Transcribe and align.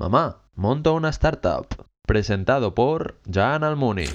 Mamá, 0.00 0.38
monto 0.54 0.94
una 0.94 1.10
startup. 1.10 1.66
Presentado 2.06 2.74
por 2.74 3.20
Jan 3.30 3.64
Almuni. 3.64 4.06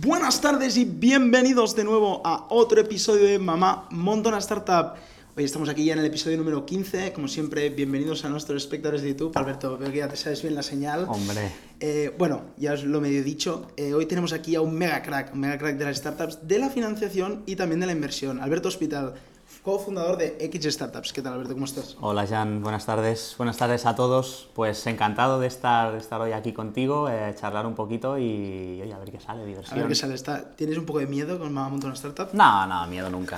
Buenas 0.00 0.40
tardes 0.40 0.76
y 0.76 0.84
bienvenidos 0.84 1.74
de 1.74 1.82
nuevo 1.82 2.20
a 2.24 2.46
otro 2.50 2.80
episodio 2.80 3.24
de 3.24 3.40
Mamá 3.40 3.88
Monta 3.90 4.28
una 4.28 4.38
Startup. 4.38 4.94
Hoy 5.36 5.44
estamos 5.44 5.68
aquí 5.68 5.84
ya 5.84 5.92
en 5.92 6.00
el 6.00 6.06
episodio 6.06 6.36
número 6.36 6.66
15. 6.66 7.12
Como 7.12 7.28
siempre, 7.28 7.70
bienvenidos 7.70 8.24
a 8.24 8.28
nuestros 8.28 8.62
espectadores 8.62 9.02
de 9.02 9.10
YouTube. 9.10 9.32
Alberto, 9.36 9.78
veo 9.78 9.90
que 9.90 9.98
ya 9.98 10.08
te 10.08 10.16
sabes 10.16 10.42
bien 10.42 10.54
la 10.54 10.62
señal. 10.62 11.06
Hombre. 11.08 11.52
Eh, 11.78 12.14
bueno, 12.18 12.42
ya 12.56 12.72
os 12.72 12.82
lo 12.84 13.00
medio 13.00 13.22
dicho. 13.22 13.68
Eh, 13.76 13.94
hoy 13.94 14.06
tenemos 14.06 14.32
aquí 14.32 14.56
a 14.56 14.60
un 14.60 14.74
mega 14.74 15.02
crack, 15.02 15.32
un 15.32 15.40
mega 15.40 15.56
crack 15.56 15.76
de 15.76 15.84
las 15.84 15.96
startups, 15.98 16.46
de 16.46 16.58
la 16.58 16.68
financiación 16.68 17.44
y 17.46 17.54
también 17.56 17.80
de 17.80 17.86
la 17.86 17.92
inversión. 17.92 18.40
Alberto 18.40 18.68
Hospital, 18.68 19.14
cofundador 19.62 20.18
de 20.18 20.36
X 20.40 20.74
Startups. 20.74 21.12
¿Qué 21.12 21.22
tal, 21.22 21.34
Alberto? 21.34 21.54
¿Cómo 21.54 21.64
estás? 21.64 21.96
Hola 22.00 22.26
Jan, 22.26 22.60
buenas 22.60 22.84
tardes. 22.84 23.34
Buenas 23.38 23.56
tardes 23.56 23.86
a 23.86 23.94
todos. 23.94 24.50
Pues 24.54 24.84
encantado 24.88 25.38
de 25.38 25.46
estar, 25.46 25.92
de 25.92 25.98
estar 25.98 26.20
hoy 26.20 26.32
aquí 26.32 26.52
contigo, 26.52 27.08
eh, 27.08 27.34
charlar 27.40 27.66
un 27.66 27.76
poquito 27.76 28.18
y 28.18 28.80
oye, 28.82 28.92
a 28.92 28.98
ver 28.98 29.12
qué 29.12 29.20
sale, 29.20 29.42
A 29.42 29.46
diversión. 29.46 29.78
ver 29.78 29.88
qué 29.88 29.94
sale. 29.94 30.14
Está... 30.16 30.50
¿Tienes 30.56 30.76
un 30.76 30.84
poco 30.84 30.98
de 30.98 31.06
miedo 31.06 31.38
con 31.38 31.52
Mamá 31.52 31.68
Monta 31.68 31.86
una 31.86 31.94
Startup? 31.94 32.28
No, 32.32 32.66
no, 32.66 32.84
miedo 32.88 33.08
nunca. 33.08 33.36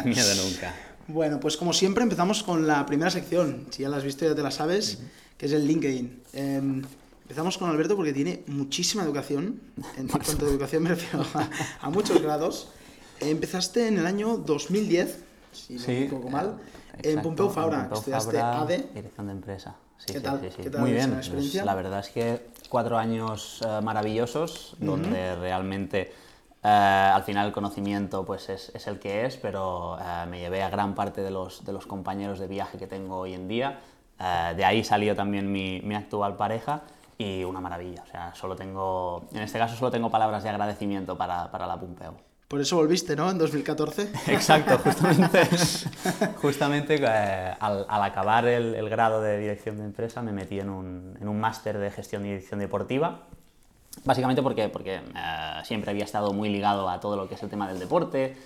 miedo 0.04 0.34
nunca. 0.44 0.74
Bueno, 1.12 1.40
pues 1.40 1.56
como 1.56 1.72
siempre 1.72 2.02
empezamos 2.02 2.42
con 2.42 2.66
la 2.66 2.86
primera 2.86 3.10
sección. 3.10 3.66
Si 3.70 3.82
ya 3.82 3.88
la 3.88 3.96
has 3.96 4.04
visto 4.04 4.24
ya 4.24 4.34
te 4.34 4.42
la 4.42 4.50
sabes, 4.50 5.00
que 5.36 5.46
es 5.46 5.52
el 5.52 5.66
LinkedIn. 5.66 6.22
Eh, 6.32 6.82
empezamos 7.22 7.58
con 7.58 7.70
Alberto 7.70 7.96
porque 7.96 8.12
tiene 8.12 8.42
muchísima 8.46 9.02
educación. 9.02 9.60
En 9.96 10.08
cuanto 10.08 10.46
a 10.46 10.48
educación 10.48 10.82
me 10.84 10.90
refiero 10.90 11.24
a, 11.34 11.48
a 11.80 11.90
muchos 11.90 12.20
grados. 12.22 12.68
Eh, 13.20 13.30
empezaste 13.30 13.88
en 13.88 13.98
el 13.98 14.06
año 14.06 14.36
2010, 14.38 15.18
si 15.52 15.74
no 15.74 15.86
me 15.86 16.04
equivoco 16.04 16.30
mal, 16.30 16.58
en 17.02 17.22
Pompeu 17.22 17.50
Fabra. 17.50 17.82
Pompeu 17.82 17.98
Estudiaste 17.98 18.38
Fabra, 18.38 18.60
ADE. 18.62 18.88
Dirección 18.94 19.26
de 19.26 19.32
empresa. 19.32 19.76
Sí, 19.98 20.06
¿Qué 20.06 20.18
sí, 20.18 20.20
tal? 20.24 20.40
sí. 20.40 20.62
¿Qué 20.62 20.70
tal 20.70 20.80
Muy 20.80 20.92
bien. 20.92 21.20
pues, 21.30 21.54
la 21.54 21.74
verdad 21.74 22.00
es 22.00 22.08
que 22.08 22.46
cuatro 22.68 22.96
años 22.96 23.60
eh, 23.66 23.80
maravillosos, 23.82 24.76
donde 24.78 25.34
realmente 25.36 26.12
eh, 26.62 26.68
al 26.68 27.22
final 27.22 27.46
el 27.46 27.52
conocimiento 27.52 28.24
pues 28.24 28.48
es, 28.48 28.70
es 28.74 28.86
el 28.86 28.98
que 28.98 29.24
es, 29.24 29.36
pero 29.36 29.98
eh, 29.98 30.26
me 30.28 30.40
llevé 30.40 30.62
a 30.62 30.70
gran 30.70 30.94
parte 30.94 31.22
de 31.22 31.30
los, 31.30 31.64
de 31.64 31.72
los 31.72 31.86
compañeros 31.86 32.38
de 32.38 32.48
viaje 32.48 32.78
que 32.78 32.86
tengo 32.86 33.18
hoy 33.18 33.34
en 33.34 33.48
día. 33.48 33.80
Eh, 34.18 34.54
de 34.56 34.64
ahí 34.64 34.84
salió 34.84 35.16
también 35.16 35.50
mi, 35.50 35.80
mi 35.80 35.94
actual 35.94 36.36
pareja 36.36 36.82
y 37.16 37.44
una 37.44 37.60
maravilla. 37.60 38.02
O 38.02 38.06
sea, 38.06 38.34
solo 38.34 38.56
tengo, 38.56 39.26
en 39.32 39.42
este 39.42 39.58
caso 39.58 39.76
solo 39.76 39.90
tengo 39.90 40.10
palabras 40.10 40.42
de 40.42 40.50
agradecimiento 40.50 41.16
para, 41.16 41.50
para 41.50 41.66
la 41.66 41.78
Pumpeo. 41.78 42.14
Por 42.46 42.60
eso 42.60 42.76
volviste, 42.76 43.14
¿no? 43.14 43.30
En 43.30 43.38
2014. 43.38 44.10
Exacto, 44.26 44.76
justamente, 44.78 45.48
justamente 46.42 46.96
eh, 47.00 47.54
al, 47.60 47.86
al 47.88 48.02
acabar 48.02 48.44
el, 48.46 48.74
el 48.74 48.88
grado 48.90 49.22
de 49.22 49.38
dirección 49.38 49.78
de 49.78 49.84
empresa 49.84 50.20
me 50.20 50.32
metí 50.32 50.58
en 50.58 50.68
un, 50.68 51.16
en 51.20 51.28
un 51.28 51.38
máster 51.38 51.78
de 51.78 51.90
gestión 51.90 52.26
y 52.26 52.30
dirección 52.30 52.58
deportiva. 52.60 53.28
Básicamente 54.04 54.42
porque, 54.42 54.68
porque 54.68 54.96
eh, 54.96 55.00
siempre 55.64 55.90
había 55.90 56.04
estado 56.04 56.32
muy 56.32 56.48
ligado 56.48 56.88
a 56.88 57.00
todo 57.00 57.16
lo 57.16 57.28
que 57.28 57.34
es 57.34 57.42
el 57.42 57.50
tema 57.50 57.68
del 57.68 57.78
deporte 57.78 58.36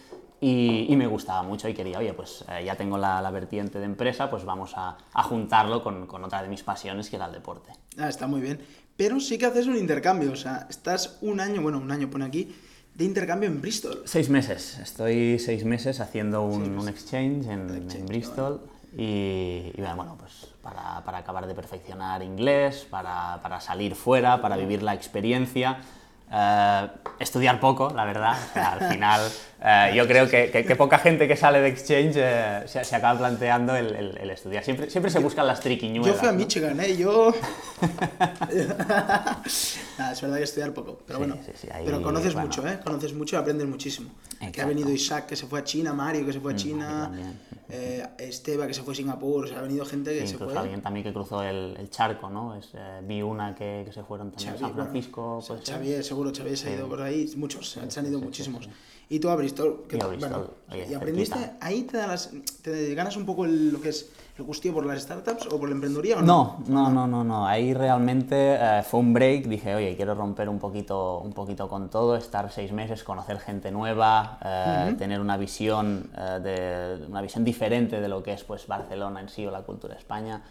y, 0.40 0.86
y 0.88 0.96
me 0.96 1.06
gustaba 1.06 1.42
mucho 1.42 1.68
y 1.68 1.74
quería, 1.74 1.98
oye, 1.98 2.12
pues 2.12 2.44
eh, 2.48 2.64
ya 2.64 2.76
tengo 2.76 2.98
la, 2.98 3.22
la 3.22 3.30
vertiente 3.30 3.78
de 3.78 3.84
empresa, 3.84 4.30
pues 4.30 4.44
vamos 4.44 4.72
a, 4.76 4.96
a 5.12 5.22
juntarlo 5.22 5.82
con, 5.82 6.06
con 6.06 6.24
otra 6.24 6.42
de 6.42 6.48
mis 6.48 6.62
pasiones 6.62 7.08
que 7.08 7.16
era 7.16 7.26
el 7.26 7.32
deporte. 7.32 7.72
Ah, 7.98 8.08
está 8.08 8.26
muy 8.26 8.40
bien. 8.40 8.60
Pero 8.96 9.20
sí 9.20 9.38
que 9.38 9.46
haces 9.46 9.66
un 9.66 9.76
intercambio. 9.76 10.32
O 10.32 10.36
sea, 10.36 10.66
estás 10.70 11.18
un 11.20 11.40
año, 11.40 11.62
bueno, 11.62 11.78
un 11.78 11.90
año 11.90 12.08
pone 12.10 12.24
aquí, 12.24 12.54
de 12.94 13.04
intercambio 13.04 13.48
en 13.48 13.60
Bristol. 13.60 14.02
Seis 14.06 14.28
meses, 14.30 14.78
estoy 14.78 15.38
seis 15.38 15.64
meses 15.64 16.00
haciendo 16.00 16.42
un, 16.42 16.52
Seis 16.52 16.68
meses. 16.68 16.82
un 16.82 16.88
exchange 16.88 17.46
en, 17.46 17.90
en 17.90 18.06
Bristol 18.06 18.60
y, 18.96 19.72
bueno, 19.96 20.16
pues 20.18 20.54
para, 20.62 21.04
para 21.04 21.18
acabar 21.18 21.46
de 21.46 21.54
perfeccionar 21.54 22.22
inglés, 22.22 22.86
para, 22.88 23.40
para 23.42 23.60
salir 23.60 23.94
fuera, 23.94 24.40
para 24.40 24.56
vivir 24.56 24.82
la 24.82 24.94
experiencia. 24.94 25.78
Eh, 26.36 26.88
estudiar 27.20 27.60
poco, 27.60 27.90
la 27.94 28.04
verdad. 28.04 28.36
O 28.50 28.52
sea, 28.52 28.72
al 28.72 28.92
final, 28.92 29.20
eh, 29.62 29.92
yo 29.94 30.06
creo 30.08 30.28
que, 30.28 30.50
que- 30.50 30.64
que 30.64 30.74
poca 30.76 30.98
gente 30.98 31.28
que 31.28 31.36
sale 31.36 31.60
de 31.60 31.68
exchange 31.68 32.14
eh, 32.16 32.62
se, 32.66 32.82
se 32.84 32.96
acaba 32.96 33.18
planteando 33.18 33.76
el, 33.76 33.94
el- 33.94 34.18
el 34.18 34.30
estudiar. 34.30 34.64
Siempre, 34.64 34.90
siempre 34.90 35.10
se 35.12 35.20
buscan 35.20 35.46
las 35.46 35.60
triquiñuelas. 35.60 36.14
Yo 36.14 36.18
fui 36.18 36.28
a 36.28 36.32
¿no? 36.32 36.38
Michigan, 36.38 36.80
¿eh? 36.80 36.96
Yo... 36.96 37.32
Nada, 39.98 40.12
es 40.12 40.20
verdad 40.20 40.36
que 40.38 40.42
estudiar 40.42 40.72
poco, 40.74 40.98
pero 41.06 41.18
Sí, 41.20 41.24
bueno. 41.24 41.42
sí, 41.44 41.52
sí, 41.54 41.68
ahí, 41.72 41.82
pero 41.84 42.02
conoces 42.02 42.32
bueno. 42.34 42.48
mucho, 42.48 42.66
¿eh? 42.66 42.80
Conoces 42.82 43.14
mucho 43.14 43.36
y 43.36 43.38
aprendes 43.38 43.68
muchísimo. 43.68 44.10
Que 44.38 44.44
ha 44.46 44.48
Exacto. 44.48 44.68
venido 44.68 44.90
Isaac, 44.90 45.26
que 45.26 45.36
se 45.36 45.46
fue 45.46 45.60
a 45.60 45.64
China, 45.64 45.92
Mario, 45.94 46.26
que 46.26 46.32
se 46.32 46.40
fue 46.40 46.52
a 46.52 46.56
China, 46.56 47.02
también. 47.04 47.40
eh, 47.68 48.06
Esteba, 48.18 48.66
que 48.66 48.74
se 48.74 48.82
fue 48.82 48.92
a 48.92 48.96
Singapur, 48.96 49.44
o 49.44 49.46
sea, 49.48 49.58
ha 49.58 49.62
venido 49.62 49.84
gente 49.86 50.18
que 50.18 50.26
se 50.26 50.36
fue... 50.36 50.56
alguien 50.56 50.82
también 50.82 51.04
que 51.04 51.12
cruzó 51.12 51.42
el, 51.42 51.76
el 51.78 51.88
charco, 51.90 52.28
¿no? 52.28 52.56
Es, 52.56 52.70
eh, 52.74 53.00
vi 53.04 53.22
una 53.22 53.54
que, 53.54 53.82
que 53.86 53.92
se 53.92 54.02
fueron 54.02 54.30
también 54.32 54.54
a 54.54 54.58
San 54.58 54.74
bueno, 54.74 54.84
Francisco. 54.90 55.42
pues, 55.46 55.60
Xavier, 55.68 56.04
seguro, 56.04 56.23
Xavier 56.32 56.56
se 56.56 56.68
ha 56.70 56.74
ido 56.76 56.88
por 56.88 57.02
ahí, 57.02 57.30
muchos, 57.36 57.68
se 57.70 57.80
han 57.80 57.86
ido 58.06 58.18
sí, 58.18 58.20
sí, 58.20 58.24
muchísimos. 58.24 58.64
sí. 58.64 58.70
Y 59.10 59.18
tú 59.18 59.28
a 59.28 59.36
Bristol, 59.36 59.84
que 59.86 59.96
bueno, 59.98 60.10
Bristol, 60.16 60.50
oye, 60.72 60.86
y 60.90 60.94
aprendiste, 60.94 61.38
cerquita. 61.38 61.66
ahí 61.66 61.82
te, 61.82 61.96
da 61.98 62.06
las- 62.06 62.30
te 62.62 62.94
ganas 62.94 63.16
un 63.16 63.26
poco 63.26 63.44
el- 63.44 63.70
lo 63.70 63.80
que 63.80 63.90
es 63.90 64.10
el 64.38 64.44
gustillo 64.44 64.74
por 64.74 64.86
las 64.86 65.02
startups 65.02 65.46
o 65.46 65.60
por 65.60 65.68
la 65.68 65.74
emprendeduría 65.74 66.16
o 66.16 66.22
no? 66.22 66.64
No, 66.66 66.88
no, 66.88 66.90
no, 66.90 67.06
no, 67.06 67.22
no. 67.22 67.46
Ahí 67.46 67.74
realmente 67.74 68.34
eh, 68.58 68.82
fue 68.82 69.00
un 69.00 69.12
break. 69.12 69.44
Dije, 69.46 69.74
oye, 69.74 69.94
quiero 69.94 70.14
romper 70.14 70.48
un 70.48 70.58
poquito, 70.58 71.18
un 71.20 71.32
poquito 71.34 71.68
con 71.68 71.90
todo, 71.90 72.16
estar 72.16 72.50
seis 72.50 72.72
meses, 72.72 73.04
conocer 73.04 73.38
gente 73.38 73.70
nueva, 73.70 74.38
eh, 74.42 74.94
tener 74.98 75.20
una 75.20 75.36
visión, 75.36 76.10
eh, 76.16 76.40
de, 76.98 77.06
una 77.06 77.20
visión 77.20 77.44
diferente 77.44 78.00
de 78.00 78.08
lo 78.08 78.22
que 78.22 78.32
es 78.32 78.42
pues, 78.42 78.66
Barcelona 78.66 79.20
en 79.20 79.28
sí 79.28 79.46
o 79.46 79.50
la 79.50 79.60
cultura 79.62 79.94
de 79.94 80.00
España. 80.00 80.42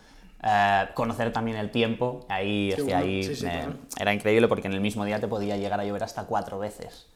Eh, 0.46 0.88
conocer 0.94 1.32
también 1.32 1.58
el 1.58 1.72
tiempo. 1.72 2.26
Ahí, 2.28 2.72
hostia, 2.74 2.98
bueno. 2.98 3.00
ahí 3.00 3.24
Sí, 3.24 3.36
sí, 3.36 3.46
me- 3.46 3.52
claro. 3.52 3.74
era 4.00 4.14
increíble 4.14 4.48
porque 4.48 4.68
en 4.68 4.74
el 4.74 4.82
mismo 4.82 5.06
día 5.06 5.20
te 5.20 5.28
podía 5.28 5.56
llegar 5.58 5.80
a 5.80 5.86
llover 5.86 6.04
hasta 6.04 6.24
cuatro 6.26 6.60
veces. 6.60 7.08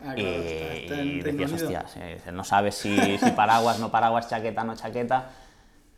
Ah, 0.00 0.12
claro, 0.14 0.16
y 0.16 0.22
está- 0.46 0.74
está 0.74 0.94
y 1.02 1.22
decías, 1.22 1.52
hostia, 1.52 1.84
sí, 1.88 2.00
no 2.32 2.44
sabes 2.44 2.74
si, 2.74 3.16
si 3.18 3.30
paraguas, 3.30 3.78
no 3.78 3.90
paraguas, 3.90 4.28
chaqueta, 4.28 4.64
no 4.64 4.74
chaqueta. 4.76 5.30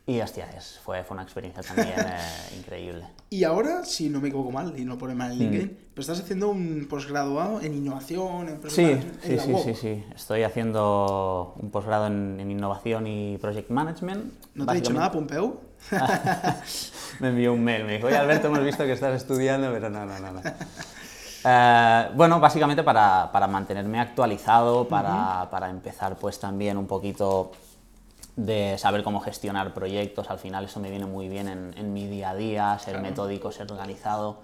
Y 0.09 0.21
hostia, 0.21 0.47
es- 0.57 0.79
fue, 0.85 1.03
fue 1.03 1.15
una 1.17 1.25
experiencia 1.25 1.63
también 1.65 1.89
eh, 1.99 2.57
increíble. 2.59 3.05
Y 3.29 3.43
ahora, 3.43 3.85
si 3.85 4.09
no 4.09 4.21
me 4.21 4.29
equivoco 4.29 4.53
mal, 4.53 4.73
y 4.79 4.85
no 4.85 4.97
pone 4.97 5.17
mal 5.17 5.33
en 5.33 5.39
LinkedIn, 5.39 5.79
pero 5.93 6.01
estás 6.01 6.21
haciendo 6.21 6.49
un 6.49 6.87
posgraduado 6.89 7.61
en 7.61 7.75
innovación, 7.75 8.49
en 8.49 8.71
Sí, 8.71 8.83
en 8.85 9.19
sí, 9.21 9.35
la 9.35 9.43
sí, 9.43 9.55
sí, 9.65 9.75
sí. 9.75 10.05
Estoy 10.15 10.45
haciendo 10.45 11.55
un 11.61 11.71
posgrado 11.73 12.07
en, 12.07 12.39
en 12.39 12.51
innovación 12.53 13.09
y 13.09 13.37
project 13.39 13.71
management. 13.71 14.33
¿No 14.55 14.65
te 14.65 14.73
he 14.73 14.77
dicho 14.77 14.93
nada, 14.93 15.11
Pompeu? 15.11 15.59
me 17.21 17.29
envió 17.29 17.53
un 17.53 17.65
mail, 17.65 17.85
me 17.85 17.95
dijo, 17.95 18.07
oye 18.07 18.17
Alberto, 18.17 18.47
hemos 18.47 18.63
visto 18.63 18.85
que 18.85 18.93
estás 18.93 19.17
estudiando, 19.17 19.73
pero 19.73 19.91
no, 19.91 20.07
no, 20.07 20.19
no. 20.21 20.33
no. 20.33 20.41
Eh, 21.45 22.09
bueno, 22.15 22.39
básicamente 22.41 22.83
para, 22.83 23.31
para 23.33 23.47
mantenerme 23.47 24.01
actualizado, 24.01 24.87
para, 24.89 25.49
para 25.51 25.69
empezar 25.71 26.17
pues 26.17 26.39
también 26.39 26.77
un 26.77 26.87
poquito 26.87 27.53
de 28.37 28.77
saber 28.79 29.03
cómo 29.03 29.21
gestionar 29.21 29.73
proyectos, 29.73 30.31
al 30.31 30.39
final 30.39 30.67
eso 30.67 30.79
me 30.79 30.91
viene 30.91 31.07
muy 31.07 31.29
bien 31.29 31.49
en, 31.49 31.75
en 31.77 31.93
mi 31.93 32.07
día 32.07 32.31
a 32.31 32.37
día, 32.37 32.79
ser 32.79 33.01
metódico, 33.01 33.51
ser 33.51 33.71
organizado. 33.73 34.43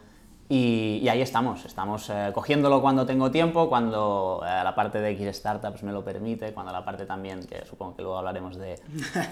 Y, 0.49 1.01
y 1.03 1.09
ahí 1.09 1.23
estamos, 1.23 1.65
estamos 1.65 2.11
eh, 2.11 2.31
cogiéndolo 2.35 2.83
cuando 2.83 3.07
tengo 3.07 3.31
tiempo, 3.31 3.71
cuando 3.71 4.43
eh, 4.45 4.61
la 4.63 4.75
parte 4.75 5.01
de 5.01 5.11
X 5.13 5.37
Startups 5.37 5.83
me 5.83 5.93
lo 5.93 6.05
permite, 6.05 6.53
cuando 6.53 6.73
la 6.73 6.85
parte 6.85 7.07
también, 7.07 7.45
que 7.45 7.65
supongo 7.65 7.97
que 7.97 8.03
luego 8.03 8.19
hablaremos 8.19 8.59
de, 8.59 8.79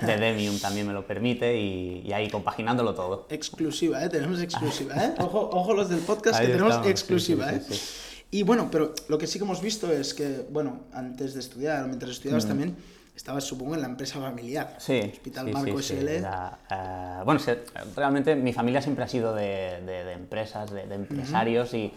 de 0.02 0.16
Demium, 0.18 0.58
también 0.58 0.86
me 0.86 0.94
lo 0.94 1.06
permite, 1.06 1.58
y, 1.58 2.02
y 2.06 2.12
ahí 2.12 2.30
compaginándolo 2.30 2.94
todo. 2.94 3.26
Exclusiva, 3.28 4.02
¿eh? 4.02 4.08
Tenemos 4.08 4.40
exclusiva, 4.40 4.94
¿eh? 4.96 5.14
Ojo, 5.18 5.50
ojo 5.52 5.74
los 5.74 5.90
del 5.90 6.00
podcast 6.00 6.38
Ahí 6.38 6.46
que 6.46 6.52
tenemos 6.52 6.72
estamos, 6.72 6.90
exclusiva, 6.90 7.50
sí, 7.50 7.60
sí, 7.68 7.74
sí. 7.74 8.10
Y 8.30 8.42
bueno, 8.44 8.68
pero 8.70 8.94
lo 9.08 9.18
que 9.18 9.26
sí 9.26 9.38
que 9.38 9.44
hemos 9.44 9.60
visto 9.60 9.92
es 9.92 10.14
que, 10.14 10.46
bueno, 10.50 10.82
antes 10.92 11.34
de 11.34 11.40
estudiar, 11.40 11.86
mientras 11.86 12.12
estudiabas 12.12 12.46
también, 12.46 12.76
estabas, 13.20 13.44
supongo, 13.44 13.74
en 13.74 13.82
la 13.82 13.86
empresa 13.86 14.18
familiar. 14.18 14.74
Sí, 14.78 14.98
Hospital 15.12 15.46
sí, 15.46 15.52
Marco 15.52 15.78
sí, 15.82 15.88
sí, 15.88 15.94
SL. 15.96 16.08
era, 16.08 16.58
eh, 16.70 17.22
bueno, 17.24 17.38
se- 17.38 17.64
realmente 17.94 18.34
mi 18.34 18.52
familia 18.52 18.80
siempre 18.82 19.04
ha 19.04 19.08
sido 19.08 19.34
de, 19.34 19.80
de- 19.84 20.04
de 20.04 20.12
empresas, 20.12 20.70
de, 20.70 20.86
de 20.86 20.94
empresarios 20.94 21.74
y 21.74 21.92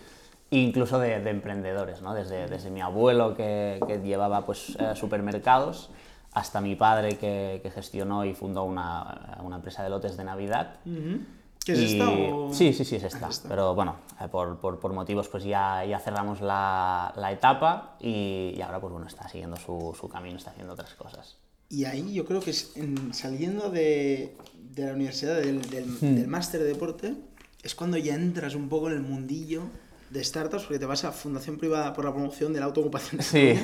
e 0.51 0.57
incluso 0.57 0.99
de, 0.99 1.19
de 1.21 1.29
emprendedores, 1.31 2.01
¿no? 2.01 2.13
Desde, 2.13 2.47
desde 2.47 2.69
mi 2.69 2.81
abuelo 2.81 3.35
que, 3.35 3.79
que 3.87 3.99
llevaba 4.01 4.45
pues, 4.45 4.75
eh, 4.79 4.93
supermercados 4.95 5.89
hasta 6.33 6.61
mi 6.61 6.75
padre 6.75 7.17
que, 7.17 7.59
que 7.63 7.71
gestionó 7.71 8.25
y 8.25 8.33
fundó 8.35 8.63
una, 8.65 9.37
una 9.43 9.55
empresa 9.55 9.81
de 9.83 9.89
lotes 9.89 10.15
de 10.17 10.23
Navidad. 10.25 10.75
Ujú. 10.85 11.19
¿Qué 11.19 11.42
es 11.71 11.79
Y- 11.79 11.93
esta? 11.93 12.09
o- 12.09 12.53
Sí, 12.53 12.73
sí, 12.73 12.83
sí, 12.83 12.97
es 12.97 13.03
esta. 13.03 13.27
es 13.29 13.35
esta. 13.37 13.47
Pero 13.49 13.73
bueno, 13.73 13.95
eh, 14.19 14.27
por, 14.27 14.59
por- 14.59 14.79
por 14.79 14.91
motivos 14.93 15.29
pues 15.29 15.45
ya, 15.45 15.85
ya 15.85 15.99
cerramos 15.99 16.41
la, 16.41 17.13
la 17.15 17.31
etapa 17.31 17.95
y, 18.01 18.53
y 18.57 18.61
ahora 18.61 18.81
pues 18.81 18.91
bueno, 18.91 19.07
está 19.07 19.27
siguiendo 19.29 19.55
su, 19.55 19.95
su 19.99 20.09
camino, 20.09 20.35
está 20.37 20.51
haciendo 20.51 20.73
otras 20.73 20.93
cosas. 20.95 21.37
Y 21.69 21.85
ahí 21.85 22.13
yo 22.13 22.25
creo 22.25 22.41
que 22.41 22.51
es 22.51 22.75
en- 22.75 23.13
saliendo 23.13 23.69
de, 23.69 24.35
de 24.53 24.85
la 24.85 24.93
universidad, 24.93 25.37
del, 25.37 25.61
del, 25.69 25.85
Hmm. 25.85 26.15
del 26.15 26.27
máster 26.27 26.59
de 26.61 26.67
deporte, 26.67 27.15
es 27.63 27.73
cuando 27.75 27.95
ya 27.97 28.13
entras 28.13 28.53
un 28.55 28.67
poco 28.67 28.89
en 28.89 28.95
el 28.97 29.01
mundillo 29.01 29.63
de 30.09 30.23
startups, 30.23 30.63
porque 30.65 30.77
te 30.77 30.85
vas 30.85 31.05
a 31.05 31.11
Fundación 31.11 31.57
Privada 31.57 31.91
por 31.93 32.05
la 32.05 32.11
Promoción 32.13 32.53
de 32.53 32.59
la 32.59 32.67
Autoocupación. 32.67 33.21
Sí, 33.23 33.55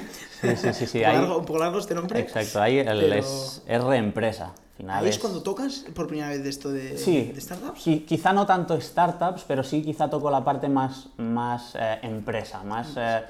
sí, 0.42 0.56
sí, 0.56 0.74
sí, 0.74 0.88
sí, 0.88 0.98
un, 1.04 1.04
poco 1.04 1.10
ahí- 1.12 1.18
largo, 1.18 1.38
un 1.38 1.46
poco 1.46 1.60
largo 1.60 1.80
este 1.80 1.94
nombre. 1.94 2.20
Exacto, 2.22 2.60
ahí 2.62 2.80
el- 2.80 2.86
Pero- 2.88 3.14
es, 3.14 3.62
es 3.68 3.84
reempresa. 3.84 4.54
Al 4.80 4.84
final 4.86 5.04
Ahí 5.04 5.10
es 5.10 5.16
es- 5.16 5.22
cuando 5.22 5.42
tocas 5.44 5.84
por 5.94 6.08
primera 6.08 6.30
vez 6.30 6.42
de 6.42 6.50
esto 6.50 6.72
de, 6.72 6.98
Sí, 6.98 7.34
de 7.36 7.42
startups. 7.42 7.86
qui- 7.86 8.06
quizá 8.06 8.32
no 8.32 8.46
tanto 8.46 8.80
startups, 8.80 9.44
pero 9.46 9.62
sí 9.62 9.82
quizá 9.84 10.10
toco 10.10 10.32
la 10.32 10.42
parte 10.46 10.70
más, 10.70 11.10
más 11.18 11.76
eh, 11.78 12.00
empresa, 12.04 12.64
más 12.64 12.94
eh, 12.96 13.22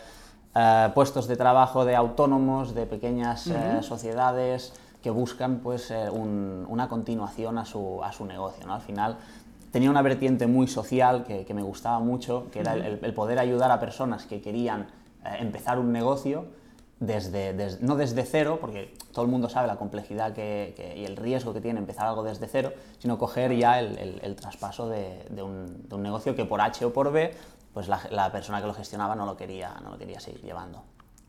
eh, 0.55 0.89
puestos 0.93 1.27
de 1.27 1.35
trabajo 1.35 1.85
de 1.85 1.95
autónomos, 1.95 2.75
de 2.75 2.85
pequeñas 2.85 3.47
eh, 3.47 3.79
sociedades 3.81 4.73
que 5.01 5.09
buscan 5.09 5.57
pues, 5.59 5.89
eh, 5.89 6.07
un- 6.11 6.67
una 6.69 6.87
continuación 6.87 7.57
a 7.57 7.65
su, 7.65 8.03
a 8.03 8.11
su 8.11 8.25
negocio. 8.25 8.67
¿no? 8.67 8.75
Al 8.75 8.81
final 8.81 9.17
tenía 9.71 9.89
una 9.89 10.03
vertiente 10.03 10.45
muy 10.45 10.67
social 10.67 11.23
que, 11.23 11.45
que 11.45 11.53
me 11.55 11.63
gustaba 11.63 11.99
mucho, 11.99 12.45
que 12.51 12.59
era 12.59 12.73
el, 12.73 12.83
el- 12.83 12.99
el 13.05 13.13
poder 13.15 13.39
ayudar 13.39 13.71
a 13.71 13.79
personas 13.79 14.25
que 14.27 14.39
querían 14.39 14.81
eh, 15.25 15.37
empezar 15.39 15.79
un 15.79 15.91
negocio 15.91 16.45
desde, 16.99 17.53
des- 17.53 17.81
no 17.81 17.95
desde 17.95 18.23
cero, 18.25 18.57
porque 18.59 18.93
todo 19.13 19.23
el 19.23 19.31
mundo 19.31 19.47
sabe 19.49 19.67
la 19.67 19.77
complejidad 19.77 20.33
que, 20.33 20.73
que- 20.75 20.97
y 20.97 21.05
el 21.05 21.15
riesgo 21.15 21.53
que 21.53 21.61
tiene 21.61 21.79
empezar 21.79 22.07
algo 22.07 22.23
desde 22.23 22.47
cero, 22.47 22.73
sino 22.99 23.17
coger 23.17 23.55
ya 23.55 23.79
el, 23.79 23.97
el- 23.97 24.19
el 24.23 24.35
traspaso 24.35 24.89
de, 24.89 25.25
de 25.29 25.41
un, 25.41 25.87
de 25.87 25.95
un 25.95 26.03
negocio 26.03 26.35
que 26.35 26.45
por 26.45 26.59
H 26.61 26.83
o 26.85 26.91
por 26.93 27.11
B, 27.11 27.31
pues 27.73 27.87
la, 27.87 28.01
la 28.11 28.31
persona 28.31 28.59
que 28.61 28.67
lo 28.67 28.73
gestionaba 28.73 29.15
no 29.15 29.25
lo 29.25 29.37
quería, 29.37 29.75
no 29.83 29.91
lo 29.91 29.97
quería 29.97 30.19
seguir 30.19 30.41
llevando. 30.41 30.83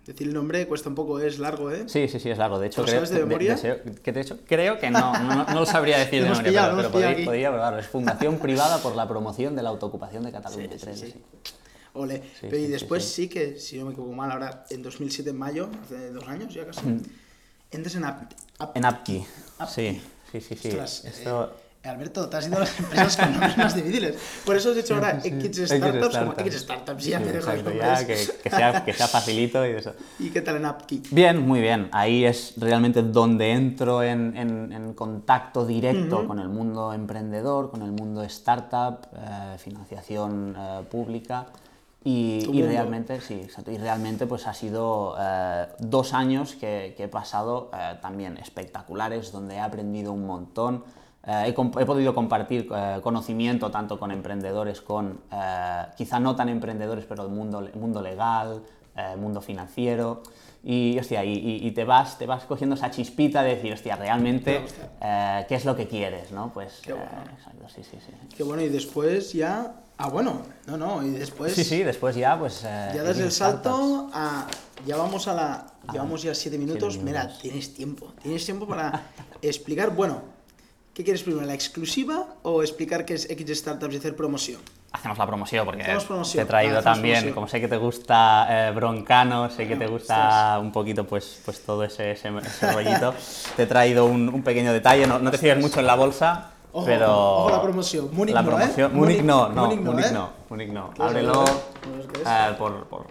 Decir 0.07 0.27
el 0.29 0.35
nombre 0.35 0.67
cuesta 0.67 0.89
un 0.89 0.95
poco, 0.97 1.21
es 1.21 1.39
largo, 1.39 1.71
¿eh? 1.71 1.85
Sí, 1.87 2.09
sí, 2.09 2.19
sí, 2.19 2.31
es 2.31 2.39
largo. 2.39 2.59
De 2.59 2.67
hecho, 2.67 2.81
¿Lo 2.81 2.87
creo, 2.87 2.97
sabes 2.97 3.11
de 3.11 3.21
memoria? 3.25 3.55
deseo- 3.55 3.81
¿qué 4.03 4.13
te 4.13 4.21
he 4.21 4.23
dicho? 4.25 4.39
creo 4.49 4.79
que 4.81 4.91
no, 4.91 5.13
no, 5.23 5.45
no 5.45 5.61
lo 5.61 5.67
sabría 5.67 5.99
decir 5.99 6.23
de 6.25 6.31
memoria, 6.31 6.51
pillado, 6.51 6.77
pero, 6.79 6.91
pero 6.91 7.07
podría, 7.07 7.25
podría 7.27 7.51
probarlo. 7.53 7.79
Es 7.79 7.87
Fundación 7.87 8.39
Privada 8.39 8.79
por 8.79 8.97
la 8.97 9.07
Promoción 9.07 9.55
de 9.55 9.63
la 9.63 9.69
Autoocupación 9.69 10.25
de 10.25 10.33
Cataluña. 10.33 10.69
Sí, 10.73 10.79
sí, 10.79 10.85
creo 10.85 10.95
que 10.95 11.01
sí. 11.01 11.13
sí. 11.13 11.53
Ole. 11.95 12.19
Sí, 12.19 12.23
Pero 12.43 12.57
y 12.57 12.61
sí, 12.61 12.67
sí, 12.67 12.73
después 12.73 13.05
sí. 13.05 13.11
sí, 13.23 13.29
que, 13.29 13.59
si 13.59 13.79
no 13.79 13.87
me 13.87 13.93
equivoco 13.93 14.13
mal, 14.13 14.31
ahora 14.31 14.65
en 14.71 14.83
2007, 14.83 15.31
en 15.31 15.37
mayo, 15.39 15.69
hace 15.85 16.11
dos 16.11 16.27
años 16.29 16.53
ya 16.55 16.65
casi, 16.67 16.81
entras 17.71 17.95
en 17.97 18.05
App. 18.05 18.33
App- 18.59 18.77
En 18.77 18.85
Apki. 18.85 19.25
Apki. 19.59 19.73
Sí, 19.75 20.01
sí, 20.33 20.41
sí. 20.41 20.57
sí. 20.57 20.69
Ostras, 20.69 21.05
Esto... 21.05 21.57
eh, 21.83 21.89
Alberto, 21.89 22.29
te 22.29 22.37
has 22.37 22.47
ido 22.47 22.59
a 22.59 22.61
las 22.61 22.79
empresas 22.79 23.17
con 23.17 23.33
nombres 23.33 23.57
más 23.57 23.75
difíciles. 23.75 24.17
Por 24.45 24.55
eso 24.57 24.71
has 24.71 24.77
hecho 24.77 24.95
ahora 24.97 25.19
X 25.25 25.57
Startups 25.67 26.17
como 26.19 26.33
X 26.35 26.55
Startups. 26.61 27.05
Ya 27.05 27.19
me 27.21 27.31
exacto, 27.31 27.73
ya, 27.73 28.07
que, 28.07 28.27
que 28.43 28.51
sea, 28.51 28.85
que 28.85 28.93
sea 28.93 29.09
facilito 29.09 29.67
y 29.67 29.71
eso. 29.71 29.95
¿Y 30.19 30.29
qué 30.31 30.43
tal 30.43 30.57
en 30.57 30.67
Appkey? 30.67 31.03
Bien, 31.11 31.41
muy 31.41 31.61
bien. 31.61 31.89
Ahí 31.93 32.25
es 32.27 32.53
realmente 32.59 33.03
donde 33.03 33.51
entro 33.53 34.03
en, 34.03 34.37
en- 34.37 34.73
en 34.73 34.93
contacto 34.95 35.65
directo 35.65 36.27
con 36.27 36.39
el 36.39 36.49
mundo 36.51 36.93
emprendedor, 36.93 37.71
con 37.71 37.83
el 37.83 37.93
mundo 37.93 38.23
startup, 38.25 39.07
eh, 39.17 39.57
financiación 39.59 40.55
eh, 40.59 40.83
pública. 40.91 41.47
Y, 42.03 42.49
y 42.51 42.63
realmente, 42.63 43.21
sí, 43.21 43.35
exacto. 43.35 43.71
Y 43.71 43.77
realmente 43.77 44.27
pues 44.27 44.47
ha 44.47 44.55
sido 44.55 45.17
eh, 45.21 45.67
dos 45.79 46.15
años 46.15 46.55
que, 46.55 46.95
que 46.97 47.05
he 47.05 47.09
pasado 47.09 47.71
eh, 47.75 47.99
también 48.01 48.39
espectaculares, 48.39 49.33
donde 49.33 49.57
he 49.57 49.61
aprendido 49.61 50.13
un 50.13 50.27
montón. 50.27 50.85
Eh, 51.27 51.49
he, 51.49 51.51
he 51.51 51.87
podido 51.87 52.15
compartir 52.15 52.69
eh, 52.75 53.01
conocimiento 53.03 53.71
tanto 53.71 53.99
con 53.99 54.11
emprendedores, 54.11 54.81
con 54.81 55.21
eh, 55.31 55.83
quizá 55.95 56.19
no 56.19 56.35
tan 56.35 56.49
emprendedores, 56.49 57.05
pero 57.05 57.25
el 57.25 57.29
mundo, 57.29 57.59
el 57.59 57.79
mundo 57.79 58.01
legal, 58.01 58.63
eh, 58.97 59.17
mundo 59.17 59.41
financiero. 59.41 60.23
Y, 60.63 60.99
hostia, 60.99 61.25
y, 61.25 61.61
y- 61.67 61.71
te, 61.71 61.85
vas, 61.85 62.19
te 62.19 62.27
vas 62.27 62.45
cogiendo 62.45 62.75
esa 62.77 62.91
chispita 62.91 63.43
de 63.43 63.55
decir, 63.57 63.73
hostia, 63.73 63.97
realmente, 63.97 64.63
eh, 65.01 65.45
¿qué 65.49 65.55
es 65.55 65.65
lo 65.65 65.75
que 65.75 65.89
quieres? 65.89 66.33
¿no? 66.33 66.53
Pues, 66.53 66.81
Qué 66.83 66.93
bueno. 66.93 67.09
eh, 67.11 67.31
exacto, 67.35 67.67
sí, 67.75 67.83
sí, 67.83 67.97
sí. 68.05 68.13
Que 68.37 68.43
bueno, 68.43 68.63
y 68.63 68.69
después 68.69 69.33
ya... 69.33 69.77
Ah, 69.97 70.09
bueno, 70.11 70.43
no, 70.67 70.77
no, 70.77 71.03
y 71.03 71.11
después... 71.11 71.55
Sí, 71.55 71.65
sí, 71.65 71.83
después 71.83 72.15
ya, 72.15 72.39
pues... 72.39 72.63
eh, 72.65 72.93
Ya 72.95 73.03
das 73.03 73.19
el 73.19 73.33
salto 73.33 74.11
a... 74.13 74.47
Ya 74.87 74.97
vamos 74.99 75.29
a 75.29 75.35
la... 75.35 75.67
Llevamos 75.93 76.23
ya 76.23 76.35
siete 76.35 76.59
minutos. 76.59 76.93
siete 76.95 77.05
Mira, 77.07 77.21
minutos. 77.23 77.43
tienes 77.43 77.73
tiempo. 77.75 78.13
Tienes 78.23 78.45
tiempo 78.45 78.67
para 78.67 79.03
explicar... 79.43 79.95
Bueno, 79.95 80.23
¿qué 80.93 81.05
quieres 81.05 81.23
primero? 81.23 81.47
¿La 81.47 81.55
exclusiva 81.55 82.35
o 82.43 82.63
explicar 82.63 83.07
qué 83.07 83.15
es 83.15 83.29
X 83.31 83.59
Startups 83.59 83.95
y 83.95 83.97
hacer 83.99 84.15
promoción? 84.15 84.61
Hacemos 84.93 85.17
la 85.19 85.27
promoción 85.27 85.65
porque 85.67 85.85
promoción. 85.85 86.25
te 86.25 86.41
he 86.43 86.45
traído 86.45 86.79
hacemos 86.79 86.95
también, 86.97 87.15
promoción. 87.15 87.35
como 87.35 87.47
sé 87.49 87.61
que 87.61 87.69
te 87.69 87.77
gusta 87.77 88.47
eh, 88.51 88.73
Broncano, 88.75 89.49
sé 89.49 89.69
que 89.69 89.77
te 89.77 89.87
gusta 89.87 90.59
un 90.61 90.73
poquito 90.73 91.05
pues, 91.07 91.41
pues 91.45 91.65
todo 91.65 91.85
ese, 91.85 92.11
ese, 92.11 92.29
ese 92.39 92.73
rollito, 92.73 93.15
te 93.57 93.63
he 93.63 93.67
traído 93.67 94.07
un, 94.07 94.29
un 94.29 94.43
pequeño 94.43 94.73
detalle, 94.73 95.07
no, 95.07 95.21
no 95.21 95.31
te 95.31 95.39
fíes 95.39 95.57
mucho 95.59 95.79
en 95.79 95.87
la 95.87 95.95
bolsa, 95.95 96.51
Ojo, 96.73 96.87
pero... 96.87 97.13
ojo 97.13 97.51
la 97.51 97.63
promoción. 97.63 98.09
Múnich 98.13 98.35
la 98.35 98.43
no, 98.43 98.49
¿eh? 98.51 98.55
promoción, 98.57 98.93
Múnich- 98.95 99.23
no, 99.23 99.49
no, 99.49 99.63
Múnich 99.67 99.81
no, 99.81 99.93
Múnich 99.93 100.07
¿eh? 100.07 100.13
no, 100.13 100.31
Múnich 100.49 100.69
no. 100.71 100.91
¿Qué 100.91 101.03
es 101.03 101.09
Ábrelo 101.09 101.45
eh? 101.45 102.23
Eh, 102.27 102.55
por, 102.59 102.85
por, 102.89 103.07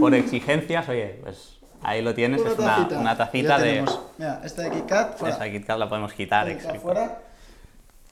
por 0.00 0.14
exigencias, 0.14 0.88
oye, 0.88 1.20
pues 1.22 1.58
ahí 1.82 2.00
lo 2.00 2.14
tienes, 2.14 2.40
es 2.40 2.58
una, 2.58 2.76
tacita. 2.76 2.98
una 2.98 3.16
tacita 3.16 3.58
de... 3.58 3.84
Mira, 4.16 4.40
esta 4.42 4.62
de 4.62 4.70
KitKat 4.70 5.18
fuera. 5.18 5.34
Esa 5.34 5.50
KitKat 5.50 5.78
la 5.78 5.88
podemos 5.90 6.12
quitar, 6.14 6.48
exacto. 6.48 6.80
fuera. 6.80 7.18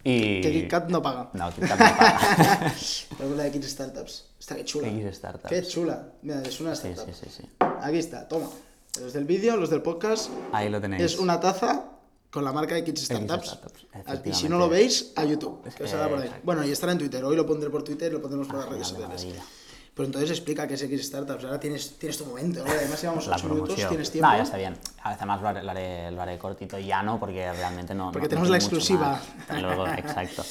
Y... 0.05 0.41
Que 0.41 0.53
KitKat 0.53 0.89
no 0.91 1.01
paga. 1.01 1.31
No, 1.35 1.51
KitKat 1.55 1.79
no 1.79 1.97
paga. 1.97 2.75
De 3.43 3.47
X 3.49 3.71
Startups. 3.71 4.25
Está 4.39 4.57
que 4.57 4.65
chula. 4.65 4.89
X 4.89 5.17
Startups. 5.17 5.49
Qué 5.49 5.63
chula. 5.63 6.09
Mira, 6.23 6.43
es 6.43 6.61
una 6.61 6.75
Sí, 6.75 6.89
startup. 6.89 7.15
sí, 7.15 7.27
sí, 7.31 7.43
sí. 7.43 7.49
Aquí 7.83 7.99
está, 7.99 8.27
toma. 8.27 8.49
Los 9.01 9.13
del 9.13 9.25
vídeo, 9.25 9.57
los 9.57 9.71
del 9.71 9.81
podcast. 9.83 10.31
Ahí 10.53 10.69
lo 10.69 10.81
tenéis. 10.81 11.03
Es 11.03 11.19
una 11.19 11.41
taza 11.41 11.85
con 12.31 12.45
la 12.45 12.53
marca 12.53 12.77
X 12.79 13.05
Startups. 13.05 13.47
Startups, 13.47 14.27
y 14.27 14.33
si 14.35 14.49
no 14.49 14.59
lo 14.59 14.69
veis, 14.69 15.13
a 15.17 15.25
YouTube. 15.25 15.63
Que 15.75 15.85
os 15.85 15.91
por 15.91 16.19
ahí. 16.19 16.31
Bueno, 16.43 16.65
y 16.65 16.71
estará 16.71 16.93
en 16.93 16.99
Twitter. 16.99 17.25
Hoy 17.25 17.37
lo 17.37 17.47
pondré 17.47 17.71
por 17.71 17.83
Twitter 17.85 18.11
y 18.11 18.15
lo 18.15 18.21
pondremos 18.21 18.49
por 18.49 18.57
las 18.57 18.69
redes 18.69 18.81
de 18.81 18.95
sociales. 18.95 19.27
Pues 19.95 20.07
entonces 20.07 20.31
explica 20.31 20.67
qué 20.67 20.75
es 20.75 20.83
X 20.83 21.07
Startups. 21.07 21.45
Ahora 21.45 21.61
tienes, 21.61 21.99
tienes 21.99 22.17
tu 22.17 22.25
momento. 22.25 22.65
¿no? 22.65 22.71
Además, 22.71 23.01
llevamos 23.03 23.27
la 23.27 23.37
8 23.37 23.49
minutos, 23.49 23.77
tienes 23.77 24.11
tiempo. 24.11 24.31
No, 24.31 24.37
ya 24.37 24.43
está 24.43 24.57
bien. 24.57 24.75
Además 25.03 25.43
lo 25.43 25.49
haré, 25.49 25.63
lo 25.63 25.71
haré, 25.71 26.11
lo 26.11 26.23
haré 26.23 26.39
cortito 26.39 26.79
y 26.79 26.87
llano 26.87 27.21
porque 27.21 27.53
realmente 27.53 27.95
no. 27.95 28.11
Porque 28.11 28.25
no- 28.25 28.29
tenemos 28.31 28.49
no 28.49 28.53
la 28.53 28.59
exclusiva. 28.59 29.21
Luego, 29.61 29.87
exacto. 29.99 30.43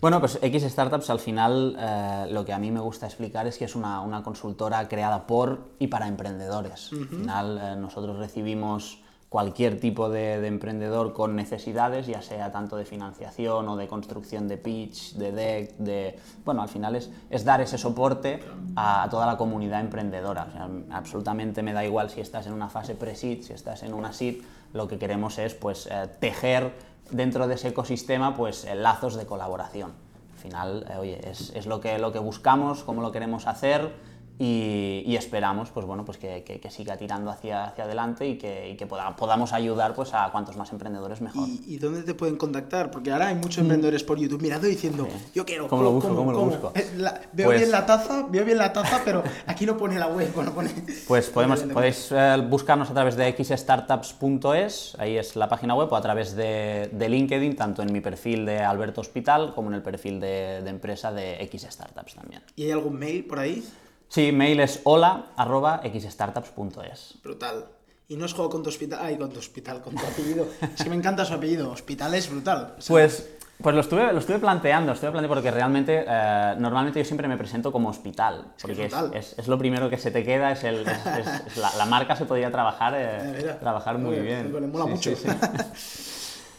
Bueno, 0.00 0.20
pues 0.20 0.38
X 0.42 0.62
Startups 0.64 1.08
al 1.10 1.20
final 1.20 1.76
eh, 1.78 2.26
lo 2.30 2.44
que 2.44 2.52
a 2.52 2.58
mí 2.58 2.70
me 2.70 2.80
gusta 2.80 3.06
explicar 3.06 3.46
es 3.46 3.56
que 3.58 3.64
es 3.66 3.74
una, 3.74 4.00
una 4.00 4.22
consultora 4.22 4.86
creada 4.88 5.26
por 5.26 5.70
y 5.78 5.86
para 5.88 6.06
emprendedores. 6.06 6.90
Al 6.92 7.06
final 7.08 7.58
eh, 7.62 7.76
nosotros 7.76 8.16
recibimos 8.18 9.00
cualquier 9.28 9.80
tipo 9.80 10.08
de, 10.08 10.40
de 10.40 10.46
emprendedor 10.46 11.12
con 11.12 11.34
necesidades, 11.34 12.06
ya 12.06 12.22
sea 12.22 12.52
tanto 12.52 12.76
de 12.76 12.84
financiación 12.84 13.68
o 13.68 13.76
de 13.76 13.88
construcción 13.88 14.46
de 14.46 14.56
pitch, 14.56 15.14
de 15.14 15.32
deck, 15.32 15.76
de... 15.78 16.18
Bueno, 16.44 16.62
al 16.62 16.68
final 16.68 16.94
es, 16.94 17.10
es 17.28 17.44
dar 17.44 17.60
ese 17.60 17.76
soporte 17.76 18.40
a, 18.76 19.08
toda 19.10 19.26
la 19.26 19.36
comunidad 19.36 19.80
emprendedora. 19.80 20.46
Absolutamente 20.90 21.62
me 21.62 21.72
da 21.72 21.84
igual 21.84 22.08
si 22.10 22.20
estás 22.20 22.46
en 22.46 22.52
una 22.52 22.68
fase 22.68 22.94
pre-seed, 22.94 23.42
si 23.42 23.52
estás 23.52 23.82
en 23.82 23.94
una 23.94 24.12
seed, 24.12 24.42
lo 24.72 24.86
que 24.86 24.98
queremos 24.98 25.38
es 25.38 25.54
pues 25.54 25.88
eh, 25.90 26.08
tejer 26.20 26.72
dentro 27.10 27.48
de 27.48 27.54
ese 27.54 27.68
ecosistema 27.68 28.36
pues 28.36 28.64
eh, 28.64 28.74
lazos 28.76 29.16
de 29.16 29.26
colaboración. 29.26 29.92
Al 30.34 30.38
final, 30.38 30.86
eh, 30.88 30.96
oye, 30.98 31.28
es, 31.28 31.52
es 31.54 31.66
lo, 31.66 31.80
que, 31.80 31.98
lo 31.98 32.12
que 32.12 32.20
buscamos, 32.20 32.84
cómo 32.84 33.02
lo 33.02 33.10
queremos 33.10 33.46
hacer 33.48 33.90
y, 34.38 35.02
y 35.06 35.16
esperamos 35.16 35.70
pues, 35.70 35.86
bueno, 35.86 36.04
pues 36.04 36.18
que, 36.18 36.42
que- 36.44 36.60
que 36.60 36.70
siga 36.70 36.96
tirando 36.96 37.30
hacia, 37.30 37.64
hacia 37.64 37.84
adelante 37.84 38.26
y 38.28 38.38
que, 38.38 38.70
y 38.70 38.76
que 38.76 38.86
poda- 38.86 39.14
podamos 39.16 39.52
ayudar 39.52 39.94
pues, 39.94 40.12
a 40.14 40.30
cuantos 40.32 40.56
más 40.56 40.70
emprendedores 40.72 41.20
mejor. 41.20 41.48
¿Y, 41.48 41.74
y 41.74 41.78
dónde 41.78 42.02
te 42.02 42.14
pueden 42.14 42.36
contactar? 42.36 42.90
Porque 42.90 43.10
ahora 43.12 43.28
hay 43.28 43.34
muchos 43.34 43.58
emprendedores 43.58 44.02
por 44.04 44.18
YouTube 44.18 44.42
mirando 44.42 44.66
diciendo, 44.66 45.06
yo 45.34 45.44
quiero. 45.44 45.66
Mm. 45.66 45.68
¿Cómo 45.68 45.82
lo 45.82 45.92
busco? 45.92 46.14
¿Cómo 46.14 46.32
lo 46.32 46.44
busco? 46.44 46.72
Eh, 46.74 46.90
la- 46.96 47.20
veo 47.32 47.46
Pues- 47.46 47.58
bien 47.60 47.70
la 47.70 47.86
taza, 47.86 48.26
veo 48.30 48.44
bien 48.44 48.58
la 48.58 48.72
taza, 48.72 49.00
pero 49.04 49.22
aquí 49.46 49.66
no 49.66 49.76
pone 49.76 49.98
la 49.98 50.06
web, 50.08 50.30
no 50.36 50.52
pone. 50.52 50.70
Pues 51.08 51.28
podemos, 51.30 51.60
podéis 51.62 52.08
eh, 52.12 52.36
buscarnos 52.48 52.90
a 52.90 52.94
través 52.94 53.16
de 53.16 53.32
xstartups.es, 53.36 54.96
ahí 54.98 55.16
es 55.16 55.36
la 55.36 55.48
página 55.48 55.74
web, 55.74 55.88
o 55.90 55.96
a 55.96 56.00
través 56.00 56.34
de, 56.36 56.90
de 56.92 57.08
LinkedIn, 57.08 57.56
tanto 57.56 57.82
en 57.82 57.92
mi 57.92 58.00
perfil 58.00 58.44
de 58.46 58.58
Alberto 58.60 59.00
Hospital 59.00 59.54
como 59.54 59.68
en 59.68 59.74
el 59.74 59.82
perfil 59.82 60.20
de, 60.20 60.62
de 60.62 60.70
empresa 60.70 61.12
de 61.12 61.42
X 61.44 61.66
Startups 61.70 62.14
también. 62.14 62.42
¿Y 62.56 62.64
hay 62.64 62.72
algún 62.72 62.98
mail 62.98 63.24
por 63.24 63.38
ahí? 63.38 63.64
Sí, 64.08 64.32
mail 64.32 64.60
es 64.60 64.80
hola 64.84 65.26
arroba 65.36 65.80
xstartups.es. 65.82 67.14
Brutal. 67.22 67.66
Y 68.08 68.16
no 68.16 68.24
es 68.26 68.34
juego 68.34 68.50
con 68.50 68.62
tu 68.62 68.68
hospital. 68.68 69.00
Ay, 69.02 69.16
con 69.16 69.30
tu 69.30 69.38
hospital, 69.40 69.82
con 69.82 69.94
tu 69.94 70.04
apellido. 70.06 70.46
es 70.74 70.82
que 70.82 70.88
me 70.90 70.96
encanta 70.96 71.24
su 71.24 71.34
apellido. 71.34 71.70
Hospital 71.72 72.14
es 72.14 72.30
brutal. 72.30 72.76
Pues, 72.86 73.28
pues 73.60 73.74
lo, 73.74 73.80
estuve, 73.80 74.12
lo 74.12 74.18
estuve 74.20 74.38
planteando, 74.38 74.92
estuve 74.92 75.10
planteando 75.10 75.34
porque 75.34 75.50
realmente, 75.50 76.04
eh, 76.06 76.54
normalmente 76.58 77.00
yo 77.00 77.04
siempre 77.04 77.26
me 77.26 77.36
presento 77.36 77.72
como 77.72 77.88
hospital, 77.88 78.52
que 78.56 78.62
porque 78.62 78.84
es 79.18 79.34
es, 79.38 79.48
lo 79.48 79.58
primero 79.58 79.90
que 79.90 79.98
se 79.98 80.10
te 80.12 80.22
queda, 80.24 80.52
es, 80.52 80.62
el, 80.62 80.84
la, 80.84 81.72
la 81.76 81.86
marca 81.86 82.14
se 82.14 82.26
podría 82.26 82.50
trabajar, 82.52 82.94
eh, 82.94 83.40
Eh, 83.50 83.56
trabajar 83.58 83.98
muy 83.98 84.16
bien. 84.20 84.50
pues 84.50 84.62
le 84.62 84.68
mola 84.68 84.84
Sí, 84.84 84.90
mucho. 84.90 85.16
sí, 85.16 85.26
sí. 85.74 86.12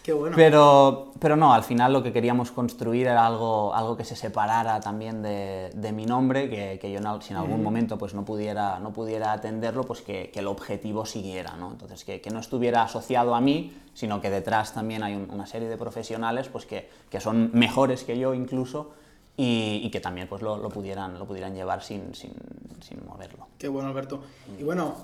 Qué 0.08 0.14
bueno. 0.14 0.38
Pero, 0.38 1.12
pero 1.20 1.36
no, 1.36 1.54
al 1.54 1.66
final 1.66 1.92
lo 1.92 2.02
que 2.02 2.14
queríamos 2.14 2.52
construir 2.52 3.08
era 3.08 3.28
algo, 3.28 3.76
algo 3.76 3.98
que 3.98 4.06
se 4.06 4.16
separara 4.16 4.80
también 4.80 5.22
de, 5.22 5.70
de 5.76 5.92
mi 5.92 6.06
nombre, 6.06 6.50
que, 6.50 6.80
que 6.80 6.90
yo 6.90 7.00
en 7.00 7.22
si 7.22 7.34
en 7.34 7.40
algún 7.40 7.62
momento 7.62 7.98
pues 7.98 8.14
no 8.14 8.24
pudiera, 8.24 8.80
no 8.80 8.94
pudiera 8.94 9.34
atenderlo, 9.34 9.84
pues 9.84 10.00
que, 10.02 10.30
que 10.32 10.40
el 10.40 10.48
objetivo 10.48 11.06
siguiera, 11.06 11.58
¿no? 11.58 11.72
Entonces, 11.72 12.06
que, 12.06 12.22
que 12.22 12.30
no 12.30 12.40
estuviera 12.40 12.84
asociado 12.84 13.36
a 13.36 13.42
mí, 13.42 13.78
sino 13.94 14.22
que 14.22 14.30
detrás 14.30 14.74
también 14.74 15.04
hay 15.04 15.14
un- 15.14 15.30
una 15.30 15.46
serie 15.46 15.68
de 15.68 15.76
profesionales 15.76 16.48
pues 16.48 16.66
que, 16.66 16.90
que 17.10 17.20
son 17.20 17.50
mejores 17.52 18.06
que 18.06 18.18
yo 18.18 18.34
incluso 18.34 18.92
y, 19.36 19.82
y 19.84 19.92
que 19.92 20.00
también 20.00 20.30
pues 20.30 20.42
lo, 20.42 20.56
lo 20.56 20.70
pudieran, 20.70 21.20
lo 21.20 21.26
pudieran 21.28 21.54
llevar 21.54 21.84
sin, 21.84 22.16
sin, 22.16 22.32
sin 22.80 23.06
moverlo. 23.06 23.48
Qué 23.58 23.68
bueno, 23.68 23.90
Alberto. 23.90 24.22
Y 24.58 24.64
bueno, 24.64 24.96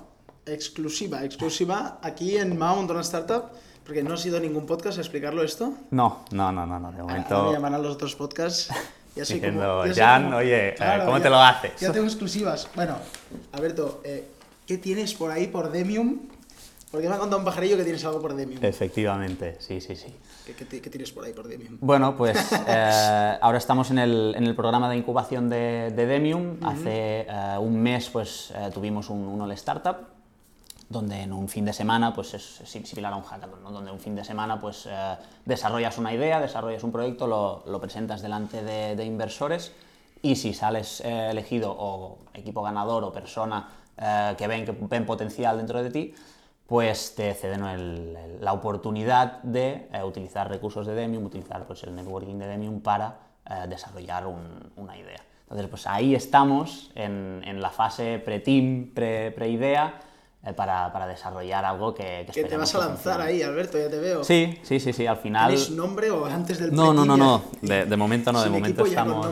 exclusiva, 0.46 1.22
exclusiva 1.24 1.98
aquí 2.00 2.38
en 2.38 2.56
Mao 2.56 2.76
Montona 2.76 3.02
Startup, 3.02 3.50
porque 3.84 4.02
no 4.02 4.14
ha 4.14 4.16
sido 4.16 4.40
ningún 4.40 4.66
podcast 4.66 4.98
a 4.98 5.00
explicarlo 5.02 5.42
esto. 5.42 5.72
No, 5.90 6.24
no, 6.30 6.50
no, 6.52 6.66
no, 6.66 6.78
no, 6.78 6.90
de 6.92 7.00
Ahora 7.00 7.12
momento... 7.14 7.46
me 7.46 7.52
llamarán 7.52 7.82
los 7.82 7.94
otros 7.94 8.14
podcasts. 8.14 8.68
Ya 9.16 9.24
soy 9.24 9.36
Diciendo, 9.36 9.60
como, 9.60 9.86
ya 9.86 9.94
soy 9.94 10.02
"Jan, 10.02 10.24
como- 10.24 10.36
oye, 10.38 10.68
eh, 10.70 10.74
¿cómo 11.04 11.18
ya- 11.18 11.22
te 11.22 11.30
lo 11.30 11.38
haces?" 11.38 11.72
Ya 11.80 11.92
tengo 11.92 12.06
exclusivas. 12.06 12.66
Bueno, 12.74 12.96
Alberto, 13.52 14.00
eh, 14.02 14.26
¿qué 14.66 14.76
tienes 14.76 15.14
por 15.14 15.30
ahí 15.30 15.46
por 15.46 15.70
Demium? 15.70 16.18
Porque 16.90 17.08
me 17.08 17.14
ha 17.14 17.18
contado 17.18 17.38
un 17.38 17.44
pajarillo 17.44 17.76
que 17.76 17.84
tienes 17.84 18.04
algo 18.04 18.20
por 18.20 18.34
Demium. 18.34 18.58
Efectivamente, 18.64 19.56
sí, 19.60 19.80
sí, 19.80 19.94
sí. 19.94 20.12
¿Qué, 20.44 20.54
qué 20.54 20.80
qué 20.80 20.90
tienes 20.90 21.12
por 21.12 21.24
ahí 21.24 21.32
por 21.32 21.46
Demium? 21.46 21.78
Bueno, 21.80 22.16
pues 22.16 22.36
eh, 22.66 23.38
ahora 23.40 23.58
estamos 23.58 23.92
en 23.92 23.98
el, 24.00 24.34
en 24.36 24.42
el 24.44 24.56
programa 24.56 24.90
de 24.90 24.96
incubación 24.96 25.48
de, 25.48 25.92
de 25.94 26.06
Demium. 26.06 26.56
Hace 26.64 27.20
eh, 27.28 27.56
un 27.60 27.80
mes 27.80 28.10
pues, 28.10 28.52
eh, 28.56 28.70
tuvimos 28.74 29.10
un, 29.10 29.18
un 29.18 29.40
All 29.42 29.52
Startup, 29.52 29.96
donde 30.88 31.22
en 31.22 31.32
un 31.32 31.48
fin 31.48 31.64
de 31.64 31.72
semana, 31.72 32.12
pues 32.14 32.34
es, 32.34 32.42
similar 32.84 33.12
a 33.12 33.16
un 33.16 33.22
hackathon, 33.22 33.62
¿no? 33.62 33.70
donde 33.70 33.90
un 33.90 33.98
fin 34.00 34.14
de 34.14 34.24
semana 34.24 34.60
pues, 34.60 34.86
eh, 34.90 35.16
desarrollas 35.44 35.98
una 35.98 36.12
idea, 36.12 36.40
desarrollas 36.40 36.84
un 36.84 36.92
proyecto, 36.92 37.26
lo, 37.26 37.62
lo 37.66 37.80
presentas 37.80 38.22
delante 38.22 38.62
de, 38.62 38.94
de 38.96 39.04
inversores 39.04 39.72
y 40.22 40.36
si 40.36 40.54
sales 40.54 41.00
eh, 41.04 41.30
elegido 41.30 41.74
o 41.76 42.18
equipo 42.34 42.62
ganador 42.62 43.04
o 43.04 43.12
persona 43.12 43.68
eh, 43.96 44.34
que, 44.38 44.46
ven, 44.46 44.64
que 44.64 44.72
ven 44.72 45.04
potencial 45.06 45.56
dentro 45.56 45.82
de 45.82 45.90
ti, 45.90 46.14
pues 46.66 47.14
te 47.14 47.34
ceden 47.34 47.64
el- 47.64 48.16
el- 48.16 48.44
la 48.44 48.52
oportunidad 48.52 49.42
de 49.42 49.88
eh, 49.92 50.02
utilizar 50.02 50.48
recursos 50.48 50.86
de 50.86 50.94
Demium, 50.94 51.24
utilizar 51.24 51.66
pues, 51.66 51.82
el 51.84 51.94
networking 51.94 52.36
de 52.38 52.46
Demium 52.46 52.80
para 52.80 53.18
eh, 53.50 53.66
desarrollar 53.68 54.26
un- 54.26 54.72
una 54.76 54.96
idea. 54.96 55.20
Entonces, 55.42 55.68
pues 55.68 55.86
ahí 55.86 56.14
estamos 56.14 56.90
en, 56.94 57.42
en 57.44 57.60
la 57.60 57.68
fase 57.68 58.18
pre-team, 58.18 58.92
pre- 58.94 59.30
pre-idea, 59.32 59.94
eh, 59.98 60.00
para, 60.52 60.92
para 60.92 61.06
desarrollar 61.06 61.64
algo 61.64 61.94
que, 61.94 62.24
que 62.26 62.32
Que 62.42 62.44
te 62.48 62.56
vas 62.56 62.74
a 62.74 62.78
lanzar 62.78 63.20
ahí, 63.20 63.42
Alberto, 63.42 63.78
ya 63.78 63.88
te 63.88 63.98
veo. 63.98 64.22
Sí, 64.22 64.58
sí, 64.62 64.78
sí, 64.78 64.92
sí, 64.92 65.06
al 65.06 65.16
final... 65.16 65.50
¿Tenéis 65.50 65.70
nombre 65.70 66.10
o 66.10 66.26
antes 66.26 66.58
del 66.58 66.74
No, 66.74 66.92
no, 66.92 67.04
no, 67.04 67.16
no. 67.16 67.42
De, 67.62 67.86
de 67.86 67.96
momento 67.96 68.30
no, 68.32 68.42
de 68.42 68.50
momento 68.50 68.84
estamos. 68.84 69.26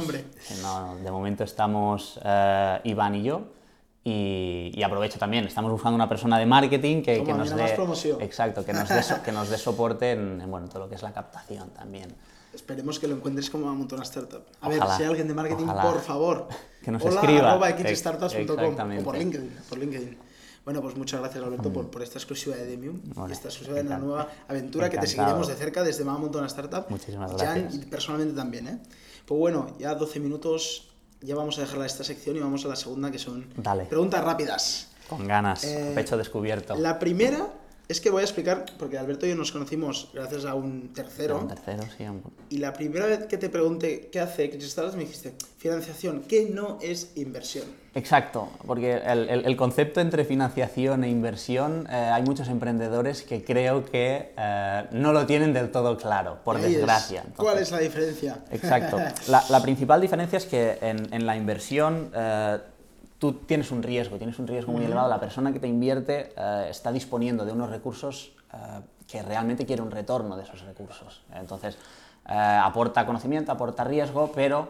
No, 0.62 0.94
no, 0.94 0.96
de 0.96 1.10
momento 1.10 1.44
estamos 1.44 2.18
eh, 2.24 2.80
Iván 2.84 3.14
y 3.16 3.22
yo. 3.24 3.42
Y, 4.04 4.72
y 4.74 4.82
aprovecho 4.82 5.16
también, 5.18 5.44
estamos 5.44 5.70
buscando 5.70 5.94
una 5.94 6.08
persona 6.08 6.36
de 6.38 6.44
marketing 6.46 7.02
que, 7.02 7.22
que 7.22 7.32
nos 7.32 7.50
dé. 7.54 7.76
Exacto, 8.20 8.64
que 8.64 8.72
nos 8.72 8.88
dé, 8.88 9.00
so- 9.02 9.22
que 9.22 9.30
nos 9.30 9.48
dé 9.48 9.58
soporte 9.58 10.12
en, 10.12 10.40
en, 10.40 10.50
bueno, 10.50 10.68
todo 10.68 10.80
lo 10.80 10.88
que 10.88 10.96
es 10.96 11.02
la 11.02 11.12
captación 11.12 11.70
también. 11.70 12.12
Esperemos 12.52 12.98
que 12.98 13.06
lo 13.06 13.14
encuentres 13.14 13.48
como 13.48 13.68
a 13.70 13.72
Montona 13.74 14.02
Startup. 14.02 14.42
A 14.60 14.68
ver, 14.68 14.78
Ojalá, 14.78 14.96
si 14.96 15.02
hay 15.04 15.08
alguien 15.08 15.28
de 15.28 15.34
marketing, 15.34 15.64
ojalá. 15.64 15.82
por 15.82 16.00
favor. 16.00 16.48
Que 16.82 16.90
nos 16.90 17.00
Hola, 17.04 17.20
escriba. 17.20 17.52
arroba 17.52 17.68
o 19.00 19.04
por 19.04 19.16
LinkedIn, 19.16 19.56
por 19.68 19.78
LinkedIn. 19.78 20.18
Bueno, 20.64 20.80
pues 20.80 20.96
muchas 20.96 21.20
gracias 21.20 21.42
Alberto 21.42 21.72
por, 21.72 21.90
por 21.90 22.02
esta 22.02 22.18
exclusiva 22.18 22.54
de 22.54 22.64
Demium 22.66 23.00
y 23.28 23.32
esta 23.32 23.48
exclusiva 23.48 23.74
de 23.76 23.80
una 23.82 23.96
encantado. 23.96 24.06
nueva 24.06 24.28
aventura 24.48 24.88
que 24.88 24.96
te 24.98 25.06
Encantado. 25.06 25.26
seguiremos 25.26 25.48
de 25.48 25.54
cerca 25.56 25.82
desde 25.82 26.04
Mama 26.04 26.18
Montona 26.20 26.46
Startup. 26.46 26.84
Muchísimas 26.88 27.30
Jan, 27.32 27.38
gracias. 27.62 27.74
y 27.74 27.86
personalmente 27.86 28.34
también, 28.34 28.68
¿eh? 28.68 28.78
Pues 29.26 29.38
bueno, 29.38 29.74
ya 29.80 29.94
12 29.94 30.20
minutos, 30.20 30.88
ya 31.20 31.34
vamos 31.34 31.58
a 31.58 31.62
dejar 31.62 31.84
esta 31.84 32.04
sección 32.04 32.36
y 32.36 32.40
vamos 32.40 32.64
a 32.64 32.68
la 32.68 32.76
segunda 32.76 33.10
que 33.10 33.18
son 33.18 33.46
Dale. 33.56 33.86
preguntas 33.86 34.22
rápidas. 34.22 34.88
Con 35.08 35.26
ganas, 35.26 35.64
Eh, 35.64 35.92
pecho 35.96 36.16
descubierto. 36.16 36.76
La 36.76 36.98
primera 36.98 37.48
es 37.88 38.00
que 38.00 38.10
voy 38.10 38.20
a 38.22 38.24
explicar, 38.24 38.64
porque 38.78 38.96
Alberto 38.96 39.26
y 39.26 39.30
yo 39.30 39.36
nos 39.36 39.52
conocimos 39.52 40.10
gracias 40.14 40.44
a 40.46 40.54
un 40.54 40.92
tercero. 40.94 41.38
Un 41.40 41.48
tercero, 41.48 41.82
sí. 41.96 42.04
un- 42.04 42.22
Y 42.48 42.58
la 42.58 42.72
primera 42.72 43.06
vez 43.06 43.26
que 43.26 43.36
te 43.36 43.48
pregunté 43.50 44.08
qué 44.10 44.20
hace 44.20 44.58
Startups 44.60 44.96
me 44.96 45.02
dijiste, 45.02 45.34
financiación, 45.58 46.22
¿qué 46.26 46.48
no 46.50 46.78
es 46.80 47.12
inversión? 47.16 47.64
Exacto, 47.94 48.48
porque 48.66 48.94
el, 48.94 49.28
el- 49.28 49.44
el 49.44 49.56
concepto 49.56 50.00
entre 50.00 50.24
financiación 50.24 51.04
e 51.04 51.10
inversión, 51.10 51.86
eh, 51.90 51.94
hay 51.94 52.22
muchos 52.22 52.48
emprendedores 52.48 53.20
que 53.22 53.44
creo 53.44 53.84
que 53.84 54.32
eh, 54.38 54.84
no 54.92 55.12
lo 55.12 55.26
tienen 55.26 55.52
del 55.52 55.70
todo 55.70 55.98
claro, 55.98 56.38
por 56.44 56.56
Ahí 56.56 56.64
es. 56.64 56.72
desgracia. 56.76 57.24
¿Cuál 57.36 57.58
es 57.58 57.70
la 57.70 57.80
diferencia? 57.80 58.38
Exacto. 58.50 58.98
La, 59.28 59.44
la 59.50 59.60
principal 59.60 60.00
diferencia 60.00 60.38
es 60.38 60.46
que 60.46 60.78
en, 60.80 61.12
en 61.12 61.26
la 61.26 61.36
inversión 61.36 62.10
eh, 62.14 62.58
tú 63.22 63.34
tienes 63.34 63.70
un 63.70 63.84
riesgo, 63.84 64.16
tienes 64.16 64.36
un 64.40 64.48
riesgo 64.48 64.72
muy 64.72 64.84
elevado. 64.84 65.08
La 65.08 65.20
persona 65.20 65.52
que 65.52 65.60
te 65.60 65.68
invierte 65.68 66.32
eh, 66.36 66.66
está 66.68 66.90
disponiendo 66.90 67.44
de 67.44 67.52
unos 67.52 67.70
recursos 67.70 68.32
eh, 68.52 68.56
que 69.06 69.22
realmente 69.22 69.64
quiere 69.64 69.80
un 69.80 69.92
retorno 69.92 70.36
de 70.36 70.42
esos 70.42 70.62
recursos. 70.62 71.22
Entonces, 71.32 71.78
eh, 72.28 72.32
aporta 72.34 73.06
conocimiento, 73.06 73.52
aporta 73.52 73.84
riesgo, 73.84 74.32
pero 74.34 74.66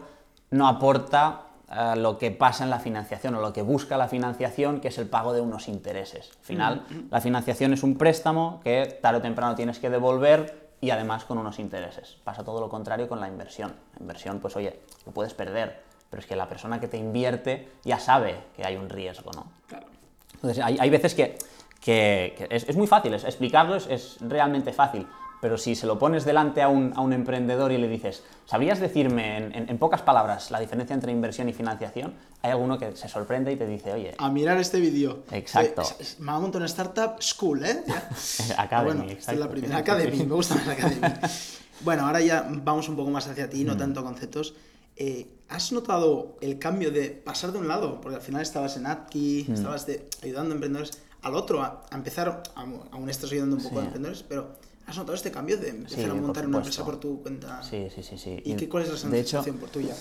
no 0.51 0.67
aporta 0.67 1.47
lo 1.95 2.19
que 2.19 2.29
pasa 2.29 2.63
en 2.63 2.69
la 2.69 2.77
financiación 2.77 3.33
o 3.33 3.41
lo 3.41 3.51
que 3.51 3.63
busca 3.63 3.97
la 3.97 4.07
financiación, 4.07 4.79
que 4.79 4.89
es 4.89 4.99
el 4.99 5.07
pago 5.07 5.33
de 5.33 5.41
unos 5.41 5.67
intereses. 5.67 6.29
Al 6.37 6.45
final, 6.45 6.85
la 7.09 7.19
financiación 7.19 7.73
es 7.73 7.81
un 7.81 7.97
préstamo 7.97 8.59
que 8.63 8.99
tarde 9.01 9.17
o 9.17 9.21
temprano 9.23 9.55
tienes 9.55 9.79
que 9.79 9.89
devolver 9.89 10.75
y 10.81 10.91
además 10.91 11.25
con 11.25 11.39
unos 11.39 11.57
intereses. 11.57 12.17
Pasa 12.23 12.43
todo 12.43 12.61
lo 12.61 12.69
contrario 12.69 13.09
con 13.09 13.19
la 13.19 13.27
inversión. 13.27 13.73
La 13.95 14.01
inversión, 14.01 14.39
pues 14.39 14.55
oye, 14.55 14.81
lo 15.07 15.13
puedes 15.13 15.33
perder, 15.33 15.81
pero 16.13 16.21
es 16.21 16.27
que 16.27 16.35
la 16.35 16.47
persona 16.47 16.79
que 16.79 16.87
te 16.87 16.95
invierte 16.95 17.69
ya 17.83 17.97
sabe 17.97 18.35
que 18.55 18.63
hay 18.63 18.75
un 18.75 18.87
riesgo, 18.87 19.31
¿no? 19.31 19.47
Claro. 19.67 19.87
Entonces, 20.35 20.63
hay, 20.63 20.77
hay 20.79 20.89
veces 20.91 21.15
que, 21.15 21.39
que- 21.81 22.35
que 22.37 22.47
es, 22.55 22.69
es 22.69 22.75
muy 22.75 22.85
fácil, 22.85 23.15
es- 23.15 23.23
explicarlo 23.23 23.75
es, 23.75 23.87
es 23.89 24.17
realmente 24.21 24.73
fácil, 24.73 25.07
pero 25.41 25.57
si 25.57 25.73
se 25.73 25.87
lo 25.87 25.97
pones 25.97 26.23
delante 26.23 26.61
a 26.61 26.67
un, 26.67 26.93
a 26.95 27.01
un 27.01 27.13
emprendedor 27.13 27.71
y 27.71 27.79
le 27.79 27.87
dices, 27.87 28.21
¿sabrías 28.45 28.79
decirme 28.79 29.37
en, 29.37 29.55
en- 29.55 29.69
en 29.71 29.77
pocas 29.79 30.03
palabras 30.03 30.51
la 30.51 30.59
diferencia 30.59 30.93
entre 30.93 31.11
inversión 31.11 31.49
y 31.49 31.53
financiación? 31.53 32.13
Hay 32.43 32.51
alguno 32.51 32.77
que 32.77 32.95
se 32.95 33.09
sorprende 33.09 33.51
y 33.51 33.55
te 33.55 33.65
dice, 33.65 33.91
oye, 33.91 34.13
A 34.19 34.29
mirar 34.29 34.59
este 34.59 34.79
vídeo. 34.79 35.23
Exacto. 35.31 35.81
Eh, 35.81 35.85
es- 35.99 36.09
es- 36.11 36.19
Mama 36.19 36.41
Montona 36.41 36.67
Startup 36.67 37.19
School, 37.23 37.65
¿eh? 37.65 37.83
Academy, 38.59 38.85
bueno, 38.85 39.03
esta 39.05 39.13
es 39.13 39.17
exacto. 39.17 39.39
la 39.45 39.49
primera. 39.49 39.77
Academy, 39.77 40.17
me 40.25 40.35
gusta 40.35 40.53
más 40.53 40.67
Academy. 40.67 41.01
bueno, 41.81 42.05
ahora 42.05 42.21
ya 42.21 42.45
vamos 42.47 42.87
un 42.87 42.95
poco 42.97 43.09
más 43.09 43.27
hacia 43.27 43.49
ti, 43.49 43.63
Mm. 43.63 43.67
no 43.67 43.77
tanto 43.77 44.01
a 44.01 44.03
conceptos. 44.03 44.53
Eh, 44.95 45.27
¿Has 45.49 45.71
notado 45.71 46.37
el 46.41 46.57
cambio 46.57 46.89
de 46.91 47.09
pasar 47.11 47.51
de 47.51 47.59
un 47.59 47.67
lado, 47.67 48.01
porque 48.01 48.15
al 48.15 48.21
final 48.23 48.41
estabas 48.41 48.75
en 48.77 48.87
Atki, 48.87 49.45
Mm. 49.47 49.53
estabas 49.53 49.85
de- 49.85 50.07
ayudando 50.23 50.51
a 50.51 50.55
emprendedores, 50.55 50.97
al 51.21 51.35
otro, 51.35 51.61
a, 51.61 51.83
a 51.91 51.95
empezar, 51.95 52.41
aún 52.55 52.81
aún 52.91 53.09
estás 53.09 53.31
ayudando 53.31 53.57
un 53.57 53.61
poco 53.63 53.75
Sí. 53.75 53.81
a 53.81 53.85
emprendedores, 53.85 54.23
pero 54.23 54.55
¿has 54.87 54.97
notado 54.97 55.13
este 55.13 55.29
cambio 55.31 55.57
de 55.57 55.69
empezar 55.69 55.99
Sí, 55.99 56.05
a 56.09 56.13
montar 56.15 56.47
una 56.47 56.57
empresa 56.57 56.83
por 56.83 56.99
tu 56.99 57.21
cuenta? 57.21 57.61
Sí, 57.61 57.87
sí, 57.93 58.01
sí. 58.01 58.17
sí. 58.17 58.41
¿Y 58.43 58.55
qué, 58.55 58.67
cuál 58.67 58.83
es 58.83 59.03
la 59.03 59.09
de 59.11 59.19
hecho, 59.19 59.43
por 59.59 59.69
tuya? 59.69 59.95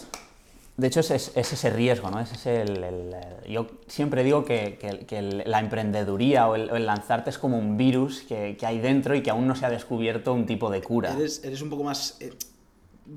De 0.78 0.86
hecho, 0.86 1.00
es, 1.00 1.10
es- 1.10 1.32
es 1.34 1.52
ese 1.52 1.68
riesgo, 1.68 2.10
¿no? 2.10 2.18
Es 2.18 2.32
ese 2.32 2.62
el, 2.62 2.82
el- 2.82 3.12
el- 3.14 3.52
yo 3.52 3.66
siempre 3.88 4.24
digo 4.24 4.46
que, 4.46 4.78
que- 4.80 5.04
que 5.04 5.18
el- 5.18 5.42
la 5.46 5.60
emprendeduría 5.60 6.48
o 6.48 6.54
el, 6.54 6.70
o 6.70 6.76
el 6.76 6.86
lanzarte 6.86 7.28
es 7.28 7.36
como 7.36 7.58
un 7.58 7.76
virus 7.76 8.22
que, 8.22 8.56
que 8.58 8.64
hay 8.64 8.78
dentro 8.80 9.14
y 9.14 9.22
que 9.22 9.28
aún 9.30 9.46
no 9.46 9.54
se 9.54 9.66
ha 9.66 9.70
descubierto 9.70 10.32
un 10.32 10.46
tipo 10.46 10.70
de 10.70 10.80
cura. 10.80 11.12
Eres, 11.14 11.44
eres 11.44 11.60
un 11.60 11.68
poco 11.68 11.84
más 11.84 12.16
eh, 12.20 12.32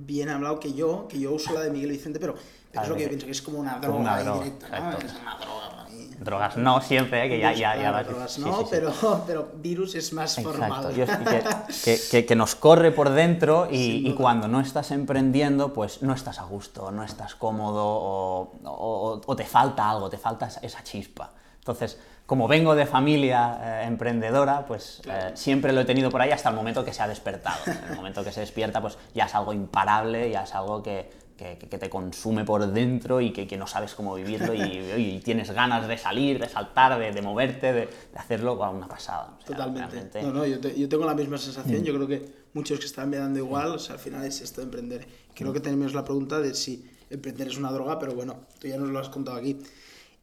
bien 0.05 0.29
hablado 0.29 0.59
que 0.59 0.73
yo, 0.73 1.07
que 1.07 1.19
yo 1.19 1.31
uso 1.31 1.53
la 1.53 1.61
de 1.61 1.69
Miguel 1.71 1.91
Vicente, 1.91 2.19
pero, 2.19 2.35
pero 2.71 2.83
es 2.83 2.89
lo 2.89 2.95
que 2.95 3.03
yo 3.03 3.07
pienso, 3.09 3.25
que 3.25 3.31
es 3.31 3.41
como 3.41 3.59
una 3.59 3.79
droga 3.79 3.97
una 3.99 4.15
ahí 4.15 4.23
droga, 4.25 4.43
directa, 4.43 4.79
¿no? 4.79 4.97
Es 4.97 5.13
una 5.13 5.37
droga. 5.37 5.71
Drogas 6.19 6.57
no 6.57 6.81
siempre, 6.81 7.25
¿eh? 7.25 7.29
que 7.29 7.39
ya, 7.39 7.51
ya, 7.53 7.75
ya 7.75 7.89
Claro, 7.89 8.09
drogas 8.09 8.39
no, 8.39 8.57
sí, 8.57 8.63
sí. 8.63 8.67
Pero, 8.71 8.91
pero 9.27 9.51
virus 9.55 9.95
es 9.95 10.11
más 10.13 10.37
Exacto, 10.37 10.57
formal. 10.59 10.95
yo- 10.95 11.05
que, 12.11 12.25
que- 12.25 12.35
nos 12.35 12.55
corre 12.55 12.91
por 12.91 13.09
dentro 13.09 13.67
y, 13.69 14.07
y 14.07 14.13
cuando 14.13 14.47
no 14.47 14.59
estás 14.61 14.91
emprendiendo, 14.91 15.73
pues 15.73 16.01
no 16.01 16.13
estás 16.13 16.39
a 16.39 16.43
gusto, 16.43 16.89
no 16.91 17.03
estás 17.03 17.35
cómodo 17.35 17.83
o, 17.85 18.51
o- 18.65 19.21
o 19.25 19.35
te 19.35 19.45
falta 19.45 19.89
algo, 19.89 20.09
te 20.09 20.17
falta 20.17 20.47
esa 20.61 20.83
chispa. 20.83 21.31
Entonces, 21.59 21.97
como 22.25 22.47
vengo 22.47 22.73
de 22.75 22.85
familia 22.85 23.59
eh, 23.83 23.87
emprendedora, 23.87 24.65
pues 24.65 25.01
eh, 25.07 25.31
siempre 25.35 25.71
lo 25.73 25.81
he 25.81 25.85
tenido 25.85 26.09
por 26.09 26.21
ahí 26.21 26.31
hasta 26.31 26.49
el 26.49 26.55
momento 26.55 26.83
que 26.83 26.91
se 26.93 27.01
ha 27.03 27.07
despertado. 27.07 27.57
En 27.67 27.91
el 27.91 27.95
momento 27.95 28.23
que 28.23 28.31
se 28.31 28.39
despierta, 28.39 28.81
pues 28.81 28.97
ya 29.13 29.25
es 29.25 29.35
algo 29.35 29.53
imparable, 29.53 30.29
ya 30.31 30.43
es 30.43 30.55
algo 30.55 30.81
que, 30.81 31.09
que- 31.37 31.57
que 31.57 31.77
te 31.77 31.89
consume 31.89 32.43
por 32.45 32.65
dentro 32.65 33.21
y 33.21 33.31
que, 33.31 33.45
que 33.45 33.57
no 33.57 33.67
sabes 33.67 33.93
cómo 33.93 34.15
vivirlo 34.15 34.53
y, 34.55 34.59
y 34.97 35.19
tienes 35.23 35.51
ganas 35.51 35.87
de 35.87 35.97
salir, 35.97 36.39
de 36.39 36.49
saltar, 36.49 36.97
de, 36.97 37.11
de 37.11 37.21
moverte, 37.21 37.73
de, 37.73 37.81
de 37.81 38.17
hacerlo, 38.19 38.55
wow, 38.55 38.71
una 38.71 38.87
pasada. 38.87 39.33
O 39.37 39.45
sea, 39.45 39.45
Totalmente. 39.55 39.91
realmente- 39.91 40.21
Mm. 40.23 40.25
No, 40.27 40.33
no, 40.33 40.45
yo, 40.47 40.59
te- 40.59 40.79
yo 40.79 40.89
tengo 40.89 41.05
la 41.05 41.13
misma 41.13 41.37
sensación. 41.37 41.83
Yo 41.83 41.93
creo 41.93 42.07
que 42.07 42.25
muchos 42.53 42.79
que 42.79 42.85
están 42.85 43.09
mirando 43.09 43.37
igual, 43.37 43.67
o 43.67 43.79
sea, 43.79 43.95
al 43.95 43.99
final 43.99 44.25
es 44.25 44.41
esto 44.41 44.61
de 44.61 44.65
emprender. 44.65 45.07
Creo 45.35 45.51
Mm. 45.51 45.53
que 45.53 45.59
tenemos 45.59 45.93
la 45.93 46.03
pregunta 46.03 46.39
de 46.39 46.55
si 46.55 46.89
emprender 47.09 47.49
es 47.49 47.57
una 47.57 47.71
droga, 47.71 47.99
pero 47.99 48.15
bueno, 48.15 48.37
tú 48.59 48.67
ya 48.67 48.77
nos 48.77 48.89
lo 48.89 48.97
has 48.97 49.09
contado 49.09 49.37
aquí. 49.37 49.59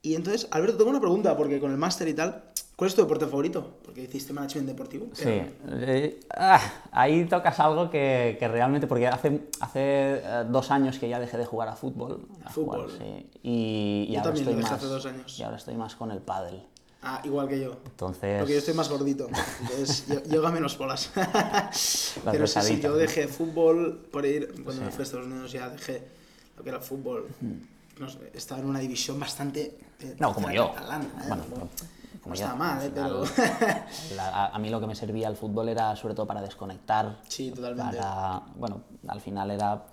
Y 0.03 0.17
entonces, 0.17 0.49
Alberto, 0.51 0.79
tengo 0.79 0.91
una 0.91 1.01
pregunta, 1.01 1.37
porque 1.37 1.61
con 1.61 1.71
el 1.71 1.77
máster 1.79 2.09
y 2.09 2.15
tal, 2.15 2.43
¿cuál 2.75 2.89
es 2.89 2.95
tu 2.97 3.03
deporte 3.03 3.27
favorito? 3.27 3.79
Porque 3.85 4.03
hiciste 4.03 4.33
management 4.33 4.67
deportivo. 4.69 5.07
Sí, 5.13 5.29
eh, 5.29 6.19
ah, 6.37 6.61
ahí 6.91 7.25
tocas 7.27 7.61
algo 7.61 7.89
que, 7.89 8.37
que, 8.37 8.49
realmente, 8.49 8.89
porque 8.89 9.07
hace, 9.07 9.43
hace 9.61 9.81
eh, 9.81 10.45
dos 10.49 10.73
años 10.73 10.99
que 10.99 11.09
ya 11.09 11.21
dejé 11.21 11.39
de 11.39 11.47
jugar 11.47 11.69
a 11.69 11.77
fútbol. 11.77 12.27
A 12.45 12.51
Fútbol. 12.51 12.91
Jugar, 12.91 12.99
sí. 12.99 13.27
Y, 13.45 14.07
y 14.09 14.13
Yo 14.13 14.19
ahora 14.19 14.33
también 14.33 14.49
estoy 14.49 14.63
más, 14.63 14.73
hace 14.73 14.87
dos 14.87 15.07
años. 15.07 15.39
Y 15.39 15.43
ahora 15.45 15.57
estoy 15.57 15.77
más 15.77 15.95
con 15.95 16.11
el 16.11 16.19
pádel. 16.19 16.63
Ah, 17.05 17.21
igual 17.25 17.49
que 17.49 17.61
yo. 17.61 17.73
Entonces, 17.85 18.39
Porque 18.39 18.53
yo 18.55 18.59
estoy 18.59 18.75
más 18.75 18.89
gordito, 18.89 19.27
entonces 19.61 20.07
yo, 20.07 20.23
yo 20.25 20.41
hago 20.41 20.53
menos 20.55 20.79
bolas. 20.79 21.11
Pero 22.31 22.47
sí, 22.47 22.61
sí, 22.63 22.81
yo 22.81 22.95
dejé 22.97 23.27
fútbol 23.29 24.07
por 24.11 24.25
ir, 24.27 24.53
cuando 24.65 24.83
me 24.83 24.89
Sí. 24.91 24.93
fui 24.97 25.03
a 25.03 25.05
Estados 25.05 25.27
Unidos 25.27 25.51
ya 25.53 25.69
dejé 25.69 26.03
lo 26.57 26.63
que 26.63 26.69
era 26.69 26.81
fútbol. 26.81 27.27
Sé, 27.41 27.47
estaba 28.33 28.61
en 28.61 28.67
una 28.69 28.79
división 28.79 29.19
bastante... 29.21 29.79
eh, 30.01 30.17
No, 30.19 30.33
como 30.35 30.51
yo. 30.51 30.73
catalana, 30.75 31.05
¿eh? 31.05 31.29
Bueno, 31.29 31.45
no, 31.51 31.69
como 32.23 32.35
no 32.35 32.41
yo, 32.41 32.57
mal, 32.57 32.79
al 32.79 32.87
¿eh? 32.87 32.93
pero... 32.95 33.25
la- 34.17 34.47
a, 34.47 34.59
mí 34.59 34.71
lo 34.71 34.81
que 34.81 34.87
me 34.87 34.95
servía 34.95 35.29
el 35.29 35.37
fútbol 35.37 35.69
era 35.69 35.95
sobre 35.97 36.15
todo 36.15 36.27
para 36.27 36.41
desconectar. 36.41 37.19
Sí, 37.29 37.51
totalmente. 37.51 37.97
Para, 37.99 38.43
bueno, 38.57 38.83
al 39.09 39.21
final 39.21 39.51
era 39.51 39.85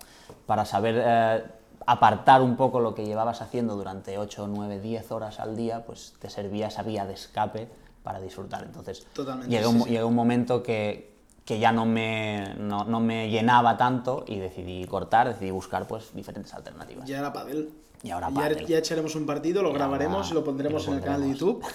para 0.46 0.64
saber 0.64 1.02
eh, 1.04 1.44
apartar 1.86 2.42
un 2.42 2.56
poco 2.56 2.80
lo 2.80 2.94
que 2.94 3.04
llevabas 3.04 3.42
haciendo 3.42 3.74
durante 3.76 4.18
8, 4.18 4.46
9, 4.48 4.80
10 4.80 5.10
horas 5.12 5.40
al 5.40 5.56
día, 5.56 5.84
pues 5.84 6.14
te 6.20 6.30
servía 6.30 6.68
esa 6.68 6.82
vía 6.82 7.04
de 7.06 7.14
escape 7.14 7.68
para 8.02 8.20
disfrutar. 8.20 8.62
Entonces, 8.64 9.06
sí, 9.14 9.56
un, 9.66 9.82
sí. 9.84 9.98
un 9.98 10.14
momento 10.14 10.62
que, 10.62 11.12
que 11.44 11.58
ya 11.58 11.72
no 11.72 11.84
me, 11.86 12.54
no, 12.58 12.84
no 12.84 13.00
me 13.00 13.28
llenaba 13.28 13.76
tanto 13.76 14.24
y 14.26 14.38
decidí 14.38 14.84
cortar, 14.86 15.28
decidí 15.28 15.50
buscar 15.50 15.86
pues 15.86 16.14
diferentes 16.14 16.54
alternativas. 16.54 17.08
Ya 17.08 17.18
era 17.18 17.32
pádel. 17.32 17.72
Y 18.02 18.10
ahora 18.10 18.30
ya, 18.30 18.66
ya 18.66 18.78
echaremos 18.78 19.14
un 19.14 19.26
partido, 19.26 19.62
lo 19.62 19.72
grabaremos 19.72 20.16
ahora- 20.26 20.30
y 20.30 20.34
lo 20.34 20.44
pondremos 20.44 20.86
lo 20.86 20.92
en 20.92 20.98
el 20.98 21.04
canal 21.04 21.22
de. 21.22 21.28
YouTube. 21.30 21.64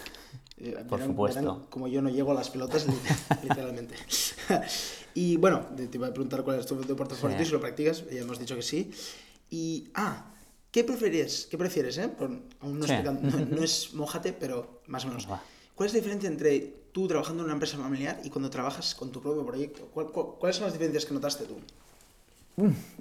Eh, 0.57 0.71
Por 0.87 0.99
verán- 0.99 1.07
supuesto. 1.09 1.41
verán 1.41 1.65
como 1.69 1.89
yo 1.89 2.01
no 2.01 2.09
llego 2.09 2.31
a 2.31 2.33
las 2.33 2.49
pelotas, 2.49 2.87
li- 2.87 2.93
literalmente. 3.43 3.93
y 5.13 5.35
bueno, 5.35 5.65
te 5.75 5.89
iba 5.93 6.07
a 6.07 6.11
preguntar 6.13 6.43
cuál 6.43 6.59
es 6.59 6.65
tu 6.65 6.79
deporte 6.81 7.13
favorito 7.15 7.43
y 7.43 7.45
si 7.45 7.51
lo 7.51 7.59
practicas, 7.59 8.05
ya 8.09 8.21
hemos 8.21 8.39
dicho 8.39 8.55
que 8.55 8.61
sí. 8.61 8.89
Y, 9.49 9.89
ah, 9.95 10.33
¿qué 10.71 10.85
prefieres? 10.85 11.47
¿Qué 11.51 11.57
prefieres, 11.57 11.97
eh? 11.97 12.07
Por- 12.07 12.31
aún 12.61 12.79
no, 12.79 12.87
Sí. 12.87 12.93
no, 13.03 13.11
no 13.11 13.61
es 13.63 13.93
mojate, 13.93 14.31
pero 14.31 14.81
más 14.87 15.03
o 15.03 15.09
menos. 15.09 15.29
Va. 15.29 15.43
¿Cuál 15.75 15.87
es 15.87 15.93
la 15.93 15.99
diferencia 15.99 16.29
entre 16.29 16.85
tú 16.93 17.05
trabajando 17.05 17.41
en 17.43 17.45
una 17.47 17.53
empresa 17.53 17.77
familiar 17.77 18.21
y 18.23 18.29
cuando 18.29 18.49
trabajas 18.49 18.95
con 18.95 19.11
tu 19.11 19.21
propio 19.21 19.45
proyecto? 19.45 19.89
¿Cuál- 19.93 20.07
cuál- 20.07 20.27
¿Cuáles 20.39 20.55
son 20.55 20.63
las 20.67 20.73
diferencias 20.73 21.05
que 21.05 21.13
notaste 21.13 21.43
tú? 21.43 21.57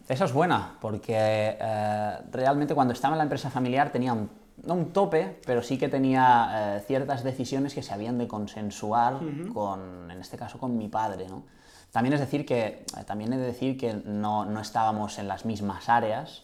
Esa 0.08 0.25
es 0.25 0.32
buena, 0.32 0.76
porque 0.80 1.14
eh, 1.16 2.18
realmente 2.30 2.75
cuando 2.75 2.92
estaba 2.92 3.14
en 3.14 3.18
la 3.18 3.25
empresa 3.25 3.50
familiar 3.50 3.90
tenía 3.92 4.12
un, 4.12 4.28
no 4.64 4.75
un 4.75 4.92
tope, 4.92 5.40
pero 5.46 5.62
sí 5.62 5.78
que 5.78 5.88
tenía 5.88 6.76
eh, 6.76 6.80
ciertas 6.87 7.23
decisiones 7.25 7.75
que 7.75 7.82
se 7.82 7.94
habían 7.94 8.18
de 8.18 8.26
consensuar 8.28 9.20
con, 9.52 10.11
en 10.11 10.20
este 10.20 10.37
caso, 10.37 10.58
con 10.58 10.76
mi 10.76 10.88
padre, 10.88 11.28
¿no? 11.28 11.44
También 11.92 12.12
es 12.14 12.20
decir 12.20 12.44
que, 12.44 12.66
eh, 12.66 13.04
también 13.06 13.32
he 13.32 13.38
de 13.38 13.46
decir 13.46 13.78
que 13.78 13.94
no, 13.94 14.44
no 14.44 14.61
estábamos 14.61 15.18
en 15.18 15.28
las 15.28 15.44
mismas 15.44 15.88
áreas 15.88 16.42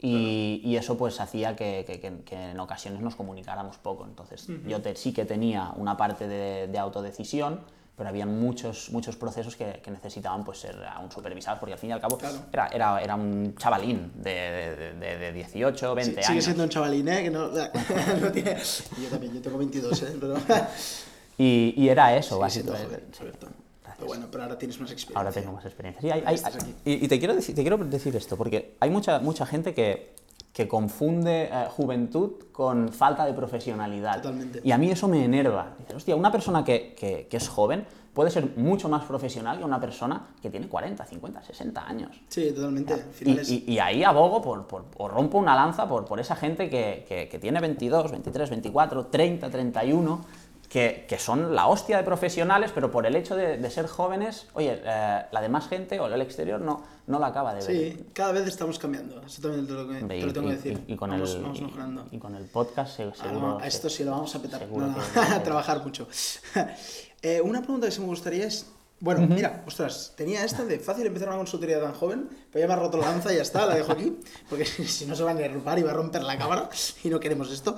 y, 0.00 0.60
y 0.64 0.76
eso 0.76 0.98
pues 0.98 1.18
hacía 1.20 1.56
que, 1.56 1.84
que- 1.86 2.22
que- 2.24 2.50
en 2.50 2.60
ocasiones 2.60 3.00
nos 3.00 3.14
comunicáramos 3.16 3.78
poco. 3.78 4.04
Entonces 4.04 4.48
yo 4.68 4.82
te- 4.82 4.94
sí 4.96 5.12
que 5.14 5.24
tenía 5.24 5.72
una 5.76 5.96
parte 5.96 6.28
de, 6.28 6.66
de 6.68 6.78
autodecisión, 6.78 7.60
pero 7.96 8.08
había 8.08 8.24
muchos, 8.26 8.90
muchos 8.90 9.16
procesos 9.16 9.54
que, 9.54 9.80
que 9.84 9.90
necesitaban 9.90 10.44
pues 10.44 10.58
ser 10.60 10.82
aún 10.84 11.10
supervisados, 11.12 11.60
porque 11.60 11.74
al 11.74 11.78
fin 11.78 11.90
y 11.90 11.92
al 11.92 12.00
cabo 12.00 12.16
Claro. 12.18 12.38
era, 12.52 12.66
era, 12.68 13.02
era 13.02 13.14
un 13.14 13.54
chavalín 13.56 14.10
de, 14.16 14.30
de- 14.30 14.92
de- 14.94 15.18
de 15.18 15.32
18, 15.32 15.94
20 15.94 16.10
Sí- 16.12 16.16
años. 16.16 16.26
Sigue 16.26 16.42
siendo 16.42 16.62
un 16.64 16.68
chavalín, 16.70 17.08
¿eh? 17.08 17.22
Que 17.24 17.30
no, 17.30 17.48
no 18.20 18.32
tiene... 18.32 18.56
Yo 19.00 19.08
también, 19.10 19.34
yo 19.34 19.42
tengo 19.42 19.58
22, 19.58 20.02
¿eh? 20.02 20.16
Pero... 20.20 20.34
Y, 21.38 21.74
y 21.76 21.88
era 21.88 22.16
eso, 22.16 22.40
siendo 22.48 22.72
básicamente. 22.72 23.18
Alberto. 23.20 23.48
Pero 23.96 24.06
bueno, 24.06 24.26
pero 24.30 24.42
ahora 24.44 24.58
tienes 24.58 24.80
más 24.80 24.90
experiencia. 24.90 25.18
Ahora 25.18 25.30
tengo 25.32 25.52
más 25.52 25.64
experiencia. 25.64 26.00
Sí, 26.00 26.10
hay- 26.10 26.22
hay- 26.26 26.34
Estás 26.34 26.56
aquí. 26.56 26.74
y, 26.84 27.04
y 27.04 27.08
te, 27.08 27.18
quiero 27.18 27.34
decir, 27.34 27.54
te 27.54 27.62
quiero 27.62 27.76
decir 27.78 28.14
esto, 28.16 28.36
porque 28.36 28.74
hay 28.80 28.90
mucha, 28.90 29.18
mucha 29.20 29.46
gente 29.46 29.74
que, 29.74 30.12
que 30.52 30.68
confunde 30.68 31.44
eh, 31.50 31.66
juventud 31.70 32.32
con 32.52 32.90
falta 32.90 33.24
de 33.24 33.32
profesionalidad. 33.32 34.16
Totalmente. 34.16 34.60
Y 34.62 34.70
a 34.72 34.78
mí 34.78 34.90
eso 34.90 35.08
me 35.08 35.24
enerva. 35.24 35.74
Dices, 35.78 35.96
hostia, 35.96 36.14
una 36.16 36.30
persona 36.30 36.62
que, 36.64 36.94
que- 36.94 37.26
que 37.30 37.36
es 37.38 37.48
joven 37.48 37.86
puede 38.12 38.30
ser 38.30 38.58
mucho 38.58 38.90
más 38.90 39.04
profesional 39.04 39.56
que 39.58 39.64
una 39.64 39.80
persona 39.80 40.26
que 40.42 40.50
tiene 40.50 40.68
40, 40.68 41.06
50, 41.06 41.42
60 41.42 41.86
años. 41.88 42.20
Sí, 42.28 42.52
totalmente. 42.54 42.92
Al 42.92 43.00
Y, 43.22 43.38
es- 43.38 43.50
y- 43.50 43.64
y 43.66 43.78
ahí 43.78 44.04
abogo 44.04 44.42
por, 44.42 44.66
por- 44.66 44.84
o 44.98 45.08
rompo 45.08 45.38
una 45.38 45.54
lanza 45.54 45.88
por, 45.88 46.04
por 46.04 46.20
esa 46.20 46.36
gente 46.36 46.68
que, 46.68 47.06
que- 47.08 47.30
que 47.30 47.38
tiene 47.38 47.58
22, 47.60 48.10
23, 48.10 48.50
24, 48.50 49.06
30, 49.06 49.48
31, 49.48 50.20
que, 50.72 51.04
que 51.06 51.18
son 51.18 51.54
la 51.54 51.66
hostia 51.66 51.98
de 51.98 52.02
profesionales, 52.02 52.70
pero 52.74 52.90
por 52.90 53.04
el 53.04 53.14
hecho 53.14 53.36
de, 53.36 53.58
de 53.58 53.70
ser 53.70 53.86
jóvenes, 53.86 54.46
oye, 54.54 54.80
eh, 54.82 55.22
la 55.30 55.40
demás 55.42 55.68
gente 55.68 56.00
o 56.00 56.06
el 56.06 56.22
exterior 56.22 56.62
no, 56.62 56.82
no 57.06 57.18
la 57.18 57.26
acaba 57.26 57.52
de 57.54 57.66
ver. 57.66 57.92
Sí, 57.94 58.06
cada 58.14 58.32
vez 58.32 58.46
estamos 58.48 58.78
cambiando. 58.78 59.20
Eso 59.20 59.42
también 59.42 59.66
te 59.66 59.74
lo, 59.74 59.86
que- 59.86 60.02
te 60.02 60.16
Y- 60.16 60.22
lo 60.22 60.32
tengo 60.32 60.48
que 60.48 60.54
y- 60.54 60.56
decir. 60.56 60.84
y- 60.88 60.94
y 60.94 60.96
con 60.96 61.10
vamos, 61.10 61.34
el, 61.34 61.42
vamos 61.42 61.60
mejorando. 61.60 62.06
y 62.10 62.18
con 62.18 62.34
el 62.34 62.44
podcast 62.46 62.98
Ah, 63.00 63.12
seguro. 63.14 63.40
no, 63.40 63.58
a 63.58 63.66
esto 63.66 63.90
sí 63.90 64.02
lo 64.02 64.12
vamos 64.12 64.34
a 64.34 64.40
petar. 64.40 64.66
No, 64.66 64.86
no, 64.86 64.94
que- 64.96 65.20
a 65.20 65.42
trabajar 65.42 65.82
mucho. 65.84 66.08
Eh, 67.24 67.40
una 67.40 67.60
pregunta 67.60 67.86
que 67.86 67.92
sí 67.92 68.00
me 68.00 68.06
gustaría 68.06 68.46
es. 68.46 68.66
Bueno, 68.98 69.26
mira, 69.32 69.62
ostras, 69.66 70.12
tenía 70.16 70.44
esta 70.44 70.64
de 70.64 70.78
fácil 70.80 71.06
empezar 71.06 71.28
una 71.28 71.36
consultoría 71.36 71.80
tan 71.80 71.92
joven, 71.92 72.28
pero 72.50 72.60
ya 72.62 72.66
me 72.66 72.72
ha 72.72 72.76
roto 72.84 72.98
la 72.98 73.06
lanza 73.10 73.32
y 73.32 73.36
ya 73.36 73.42
está, 73.42 73.64
la 73.66 73.74
dejo 73.76 73.92
aquí, 73.92 74.16
porque 74.48 74.64
si 74.64 75.06
no 75.06 75.14
se 75.14 75.22
va 75.22 75.30
a 75.32 75.34
derrumbar 75.34 75.78
y 75.78 75.82
va 75.82 75.90
a 75.90 75.94
romper 75.94 76.22
la 76.24 76.36
cámara 76.38 76.68
y 77.04 77.08
no 77.10 77.20
queremos 77.20 77.52
esto. 77.52 77.76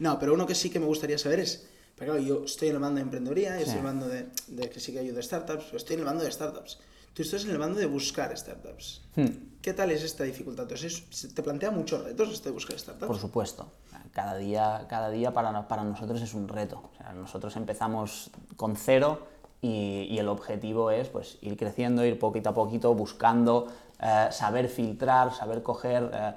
No, 0.00 0.18
pero 0.18 0.34
uno 0.34 0.46
que 0.46 0.54
sí 0.54 0.68
que 0.70 0.80
me 0.80 0.86
gustaría 0.86 1.16
saber 1.18 1.40
es, 1.40 1.66
pero 1.96 2.12
claro, 2.12 2.26
yo 2.26 2.44
estoy 2.44 2.68
en 2.68 2.74
el 2.74 2.80
bando 2.80 2.96
de 2.96 3.02
emprendeduría, 3.02 3.54
yo 3.56 3.60
estoy 3.60 3.74
en 3.74 3.78
el 3.78 3.84
bando 3.84 4.08
de, 4.08 4.28
de 4.48 4.70
que 4.70 4.80
sí 4.80 4.92
que 4.92 4.98
ayudo 4.98 5.18
a 5.18 5.22
startups, 5.22 5.64
pero 5.64 5.76
estoy 5.76 5.94
en 5.94 6.00
el 6.00 6.06
bando 6.06 6.24
de 6.24 6.30
startups. 6.30 6.78
Tú 7.12 7.22
estás 7.22 7.44
en 7.44 7.50
el 7.50 7.58
bando 7.58 7.78
de 7.78 7.86
buscar 7.86 8.36
startups. 8.36 9.02
Hmm. 9.14 9.26
¿Qué 9.62 9.72
tal 9.72 9.92
es 9.92 10.02
esta 10.02 10.24
dificultad? 10.24 10.64
Entonces, 10.64 11.32
¿te 11.32 11.42
plantea 11.42 11.70
muchos 11.70 12.02
retos 12.02 12.32
este 12.32 12.50
buscar 12.50 12.76
startups? 12.78 13.06
Por 13.06 13.18
supuesto. 13.18 13.72
Cada 14.12 14.36
día, 14.36 14.86
cada 14.88 15.10
día 15.10 15.32
para, 15.32 15.66
para 15.68 15.84
nosotros 15.84 16.20
es 16.22 16.34
un 16.34 16.48
reto. 16.48 16.90
O 16.92 16.96
sea, 16.96 17.12
nosotros 17.12 17.54
empezamos 17.56 18.30
con 18.56 18.76
cero 18.76 19.26
y, 19.62 20.08
y 20.10 20.18
el 20.18 20.28
objetivo 20.28 20.90
es 20.90 21.08
pues, 21.08 21.38
ir 21.40 21.56
creciendo, 21.56 22.04
ir 22.04 22.18
poquito 22.18 22.50
a 22.50 22.54
poquito, 22.54 22.94
buscando, 22.94 23.68
eh, 24.00 24.28
saber 24.30 24.68
filtrar, 24.68 25.32
saber 25.32 25.62
coger. 25.62 26.10
eh, 26.12 26.34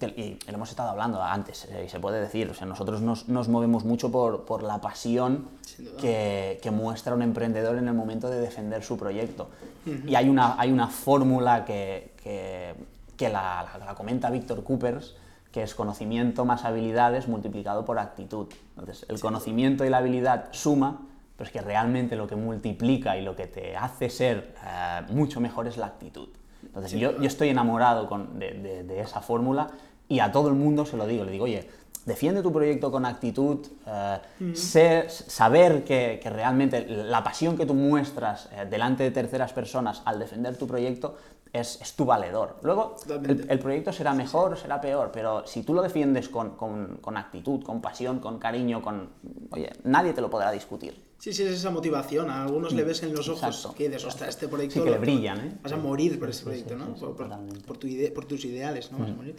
y 0.00 0.38
lo 0.48 0.54
hemos 0.54 0.68
estado 0.70 0.90
hablando 0.90 1.22
antes, 1.22 1.64
eh, 1.70 1.84
y 1.86 1.88
se 1.88 1.98
puede 1.98 2.20
decir, 2.20 2.50
o 2.50 2.54
sea, 2.54 2.66
nosotros 2.66 3.00
nos, 3.00 3.28
nos 3.28 3.48
movemos 3.48 3.84
mucho 3.84 4.10
por, 4.12 4.44
por 4.44 4.62
la 4.62 4.78
pasión 4.80 5.48
que, 6.00 6.58
que 6.62 6.70
muestra 6.70 7.14
un 7.14 7.22
emprendedor 7.22 7.78
en 7.78 7.88
el 7.88 7.94
momento 7.94 8.28
de 8.28 8.38
defender 8.40 8.82
su 8.82 8.98
proyecto. 8.98 9.48
Y 10.06 10.14
hay 10.14 10.28
una, 10.28 10.60
hay 10.60 10.70
una 10.72 10.88
fórmula 10.88 11.64
que, 11.64 12.12
que, 12.22 12.74
que 13.16 13.28
la, 13.30 13.66
la- 13.78 13.86
la 13.86 13.94
comenta 13.94 14.28
Víctor 14.30 14.62
Coopers, 14.64 15.14
que 15.52 15.62
es 15.62 15.74
conocimiento 15.74 16.44
más 16.44 16.64
habilidades 16.66 17.28
multiplicado 17.28 17.84
por 17.86 17.98
actitud. 17.98 18.48
Entonces, 18.76 19.06
el 19.08 19.18
conocimiento 19.20 19.84
y 19.86 19.88
la 19.90 19.98
habilidad 19.98 20.48
suma, 20.50 21.00
pero 21.38 21.46
es 21.46 21.52
que 21.52 21.62
realmente 21.62 22.16
lo 22.16 22.26
que 22.26 22.36
multiplica 22.36 23.16
y 23.16 23.22
lo 23.22 23.34
que 23.36 23.46
te 23.46 23.76
hace 23.76 24.10
ser 24.10 24.54
eh, 24.62 25.00
mucho 25.08 25.40
mejor 25.40 25.66
es 25.68 25.76
la 25.78 25.86
actitud. 25.86 26.28
Entonces, 26.76 26.98
yo, 27.00 27.10
estoy 27.26 27.48
enamorado 27.48 28.06
con- 28.08 28.38
de, 28.38 28.52
de- 28.52 28.82
de 28.84 29.00
esa 29.00 29.20
fórmula 29.20 29.68
y 30.08 30.20
a 30.20 30.30
todo 30.30 30.48
el 30.48 30.54
mundo 30.54 30.84
se 30.86 30.96
lo 30.96 31.06
digo. 31.06 31.24
Le 31.24 31.32
digo, 31.32 31.44
oye, 31.44 31.68
defiende 32.04 32.42
tu 32.42 32.52
proyecto 32.52 32.90
con 32.92 33.04
actitud, 33.06 33.66
eh, 33.86 34.18
saber 35.08 35.84
que, 35.84 36.20
que 36.22 36.30
realmente 36.30 36.86
la 36.86 37.24
pasión 37.24 37.56
que 37.56 37.66
tú 37.66 37.74
muestras 37.74 38.48
eh, 38.52 38.66
delante 38.70 39.02
de 39.02 39.10
terceras 39.10 39.52
personas 39.52 40.02
al 40.04 40.18
defender 40.18 40.56
tu 40.56 40.66
proyecto 40.66 41.16
es, 41.52 41.80
es 41.80 41.94
tu 41.94 42.04
valedor. 42.04 42.56
Luego, 42.62 42.96
el, 43.08 43.46
el 43.50 43.58
proyecto 43.58 43.92
será 43.92 44.12
mejor 44.12 44.52
o 44.52 44.56
será 44.56 44.80
peor, 44.80 45.10
pero 45.12 45.46
si 45.46 45.62
tú 45.62 45.72
lo 45.74 45.80
defiendes 45.82 46.28
con, 46.28 46.50
con- 46.56 46.98
con 47.00 47.16
actitud, 47.16 47.62
con 47.62 47.80
pasión, 47.80 48.20
con 48.20 48.38
cariño, 48.38 48.82
con... 48.82 49.08
Oye, 49.50 49.72
nadie 49.84 50.12
te 50.12 50.20
lo 50.20 50.28
podrá 50.28 50.50
discutir. 50.52 51.05
Sí, 51.18 51.32
sí, 51.32 51.42
es 51.42 51.50
esa 51.52 51.70
motivación. 51.70 52.30
A 52.30 52.42
algunos 52.44 52.72
le 52.72 52.84
ves 52.84 53.02
en 53.02 53.12
los 53.14 53.28
ojos 53.28 53.42
Mm, 53.42 53.46
Exacto. 53.46 53.74
que 53.76 53.88
dices, 53.88 54.04
ostras, 54.04 54.28
este 54.30 54.48
proyecto. 54.48 54.74
Sí, 54.80 54.84
que 54.84 54.90
le 54.90 54.98
brillan, 54.98 55.40
¿eh? 55.40 55.52
Vas 55.62 55.72
a 55.72 55.76
morir 55.76 56.18
por 56.20 56.32
Sí, 56.32 56.44
proyecto, 56.44 56.76
¿no? 56.76 56.94
por, 56.94 57.16
por- 57.16 57.24
totalmente. 57.26 57.58
Mm. 57.60 57.62
por 57.62 57.76
tu 57.78 57.86
ide- 57.86 58.10
por 58.12 58.24
tus 58.26 58.44
ideales, 58.44 58.92
¿no? 58.92 58.98
Vas 58.98 59.10
a 59.10 59.14
morir. 59.14 59.36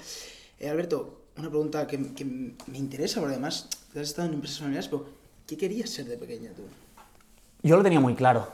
Eh, 0.60 0.70
Alberto, 0.70 1.22
una 1.38 1.50
pregunta 1.50 1.86
que, 1.86 2.14
que 2.14 2.26
me 2.26 2.78
interesa, 2.78 3.20
porque 3.20 3.34
además 3.36 3.70
te 3.94 4.00
has 4.00 4.10
estado 4.10 4.28
en 4.28 4.34
empresas 4.34 4.58
familiares, 4.60 4.88
pero 4.90 5.06
¿qué 5.46 5.56
querías 5.56 5.90
ser 5.90 6.06
de 6.08 6.18
pequeña 6.18 6.50
tú? 6.52 6.64
Yo 7.64 7.78
lo 7.78 7.84
tenía 7.84 8.00
muy 8.00 8.16
claro. 8.16 8.48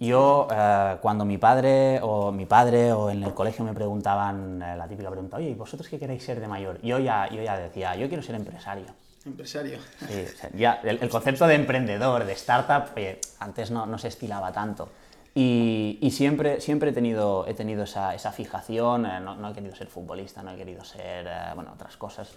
Yo, 0.00 0.46
eh, 0.52 0.96
cuando 1.02 1.24
mi 1.24 1.36
padre 1.38 1.98
o 2.02 2.30
mi 2.30 2.46
padre 2.46 2.92
o 2.92 3.10
en 3.10 3.24
el 3.24 3.34
colegio 3.34 3.64
me 3.64 3.72
preguntaban 3.74 4.62
eh, 4.62 4.76
la 4.76 4.86
típica 4.86 5.10
pregunta, 5.10 5.36
oye, 5.38 5.50
¿y 5.50 5.54
vosotros 5.54 5.88
qué 5.88 5.98
queréis 5.98 6.22
ser 6.22 6.38
de 6.38 6.46
mayor? 6.46 6.80
Yo 6.82 7.00
ya, 7.00 7.28
yo 7.28 7.42
ya 7.42 7.58
decía, 7.58 7.96
yo 7.96 8.06
quiero 8.06 8.22
ser 8.22 8.36
empresario. 8.36 8.86
Empresario. 9.28 9.78
Sí, 10.08 10.24
o 10.34 10.38
sea, 10.38 10.50
ya, 10.54 10.80
el, 10.84 10.98
el 11.00 11.08
concepto 11.08 11.46
de 11.46 11.54
emprendedor, 11.54 12.24
de 12.24 12.32
startup, 12.32 12.92
oye, 12.96 13.20
antes 13.38 13.70
no, 13.70 13.86
no 13.86 13.98
se 13.98 14.08
estilaba 14.08 14.52
tanto. 14.52 14.88
Y, 15.34 15.98
y 16.00 16.10
siempre, 16.10 16.60
siempre 16.60 16.90
he 16.90 16.92
tenido, 16.92 17.46
he 17.46 17.54
tenido 17.54 17.84
esa, 17.84 18.14
esa 18.14 18.32
fijación, 18.32 19.06
eh, 19.06 19.20
no, 19.20 19.36
no 19.36 19.50
he 19.50 19.54
querido 19.54 19.76
ser 19.76 19.86
futbolista, 19.86 20.42
no 20.42 20.50
he 20.50 20.56
querido 20.56 20.82
ser, 20.84 21.26
eh, 21.28 21.52
bueno, 21.54 21.72
otras 21.74 21.96
cosas. 21.96 22.30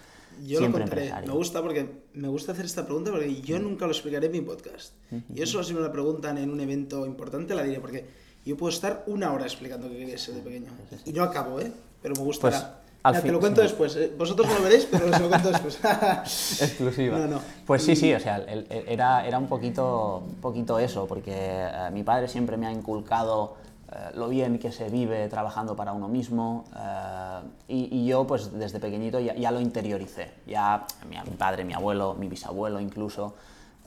Yo 0.45 0.60
siempre 0.60 0.82
lo 0.82 0.86
contaré. 0.86 1.01
empresario. 1.08 1.27
Me 1.27 1.34
gusta 1.36 1.62
porque 1.62 2.04
me 2.13 2.27
gusta 2.27 2.51
hacer 2.51 2.65
esta 2.65 2.86
pregunta 2.86 3.10
porque 3.12 3.41
yo 3.41 3.58
nunca 3.60 3.86
lo 3.86 3.91
explicaré 3.91 4.27
en 4.27 4.32
mi 4.34 4.41
podcast. 4.41 4.93
Y 5.34 5.41
eso 5.41 5.63
si 5.63 5.73
me 5.73 5.82
la 5.82 5.91
preguntan 5.91 6.38
en 6.38 6.51
un 6.51 6.60
evento 6.60 7.06
importante 7.06 7.56
la 7.56 7.63
diré 7.63 7.80
porque 7.80 8.06
yo 8.45 8.56
puedo 8.56 8.71
estar 8.71 9.04
una 9.08 9.34
hora 9.34 9.45
explicando 9.45 9.89
qué 9.89 9.97
quería 9.97 10.17
ser 10.17 10.36
de 10.36 10.41
pequeño. 10.41 10.71
Y 11.06 11.13
no 11.13 11.23
acabo, 11.23 11.60
¿eh? 11.60 11.71
Pero 12.01 12.15
me 12.15 12.21
gustará. 12.23 12.60
Pues, 12.60 12.90
al 13.04 13.14
Mira, 13.14 13.24
te 13.26 13.32
lo 13.32 13.40
cuento 13.40 13.62
sí. 13.62 13.68
después. 13.68 13.96
¿eh? 13.96 14.12
Vosotros 14.18 14.48
no 14.48 14.56
lo 14.56 14.64
veréis, 14.64 14.86
pero 14.90 15.06
os 15.10 15.20
lo 15.20 15.28
cuento 15.30 15.50
después. 15.52 15.80
exclusiva. 16.62 17.18
No, 17.20 17.28
no. 17.28 17.42
Pues 17.66 17.84
sí, 17.84 17.96
sí, 17.96 18.14
o 18.14 18.20
sea, 18.20 18.38
el- 18.38 18.68
el- 18.70 18.88
era, 18.88 19.26
era 19.26 19.38
un, 19.40 19.48
poquito, 19.48 20.24
un 20.28 20.36
poquito 20.36 20.78
eso, 20.80 21.08
porque 21.08 21.34
eh, 21.36 21.90
mi 21.92 22.04
padre 22.04 22.28
siempre 22.28 22.58
me 22.58 22.68
ha 22.68 22.72
inculcado 22.72 23.56
eh, 23.92 23.96
lo 24.16 24.30
bien 24.30 24.60
que 24.60 24.72
se 24.72 24.90
vive 24.90 25.28
trabajando 25.30 25.76
para 25.76 25.94
uno 25.94 26.08
mismo 26.08 26.64
eh, 26.78 27.40
y, 27.68 28.00
y 28.02 28.06
yo 28.06 28.26
pues 28.28 28.52
desde 28.58 28.80
pequeñito 28.80 29.20
ya, 29.20 29.34
ya 29.36 29.52
lo 29.52 29.60
interioricé. 29.60 30.32
Ya 30.48 30.86
mi, 31.10 31.18
mi 31.30 31.36
padre, 31.38 31.66
mi 31.66 31.74
abuelo, 31.74 32.14
mi 32.14 32.28
bisabuelo 32.28 32.80
incluso, 32.80 33.34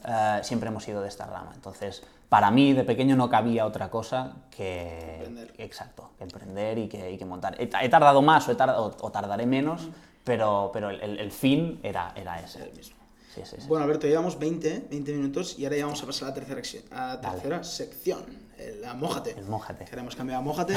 eh, 0.07 0.39
siempre 0.43 0.69
hemos 0.69 0.83
sido 0.83 1.01
de 1.01 1.07
esta 1.07 1.25
rama. 1.25 1.51
Entonces, 1.55 2.03
para 2.29 2.51
mí 2.51 2.73
de 2.73 2.83
pequeño 2.83 3.15
no 3.15 3.29
cabía 3.29 3.65
otra 3.65 3.89
cosa 3.89 4.33
que... 4.49 5.15
Emprender. 5.17 5.53
Exacto, 5.57 6.11
que 6.17 6.23
emprender 6.23 6.77
y 6.77 6.87
que, 6.87 7.11
y 7.11 7.17
que 7.17 7.25
montar. 7.25 7.55
He, 7.61 7.69
he 7.81 7.89
tardado 7.89 8.21
más 8.21 8.47
o, 8.47 8.51
he 8.51 8.55
tardado- 8.55 8.95
o 8.99 9.11
tardaré 9.11 9.45
menos, 9.45 9.87
pero, 10.23 10.69
pero 10.73 10.89
el, 10.89 11.19
el- 11.19 11.31
fin 11.31 11.79
era, 11.83 12.13
era 12.15 12.39
ese. 12.39 12.63
El 12.63 12.73
mismo. 12.75 12.95
Sí, 13.33 13.41
sí, 13.43 13.55
sí. 13.59 13.67
Bueno, 13.67 13.83
Alberto, 13.83 14.07
llevamos 14.07 14.39
20, 14.39 14.87
20 14.89 15.11
minutos 15.13 15.59
y 15.59 15.65
ahora 15.65 15.77
ya 15.77 15.85
vamos 15.85 16.01
a 16.01 16.05
pasar 16.05 16.27
a 16.27 16.31
la 16.31 16.35
tercera, 16.45 16.83
a 16.91 17.07
la 17.07 17.17
Dale. 17.17 17.33
tercera 17.35 17.63
sección, 17.63 18.23
el- 18.57 18.81
la 18.81 18.93
Mójate. 18.93 19.31
El 19.37 19.45
mójate. 19.45 19.85
Que 19.85 19.95
hemos 19.99 20.15
cambiado 20.15 20.41
a 20.41 20.43
Mójate. 20.43 20.75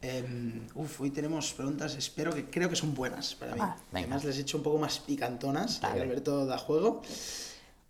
Em, 0.00 0.66
uf, 0.76 1.00
hoy 1.00 1.10
tenemos 1.10 1.52
preguntas, 1.54 1.94
espero 1.96 2.32
que 2.32 2.48
creo 2.48 2.68
que 2.68 2.76
son 2.76 2.94
buenas 2.94 3.34
para 3.34 3.54
mí. 3.54 3.60
Ah. 3.62 3.76
Además 3.92 4.22
les 4.24 4.38
he 4.38 4.42
hecho 4.42 4.56
un 4.58 4.62
poco 4.62 4.78
más 4.78 5.00
picantonas, 5.00 5.80
que. 5.80 5.86
Alberto 5.86 6.46
da 6.46 6.56
juego. 6.58 7.02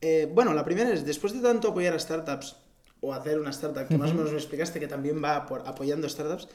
Eh, 0.00 0.30
bueno, 0.32 0.52
la 0.54 0.64
primera 0.64 0.90
es, 0.90 1.04
después 1.04 1.32
de 1.32 1.40
tanto 1.40 1.68
apoyar 1.68 1.94
a 1.94 1.98
startups, 1.98 2.56
o 3.00 3.12
hacer 3.14 3.38
una 3.38 3.50
startup, 3.50 3.86
que 3.88 3.96
más 3.98 4.10
o 4.10 4.14
menos 4.14 4.30
me 4.32 4.38
explicaste 4.38 4.80
que 4.80 4.88
también 4.88 5.22
va 5.22 5.46
por 5.46 5.66
apoyando 5.66 6.08
startups, 6.08 6.48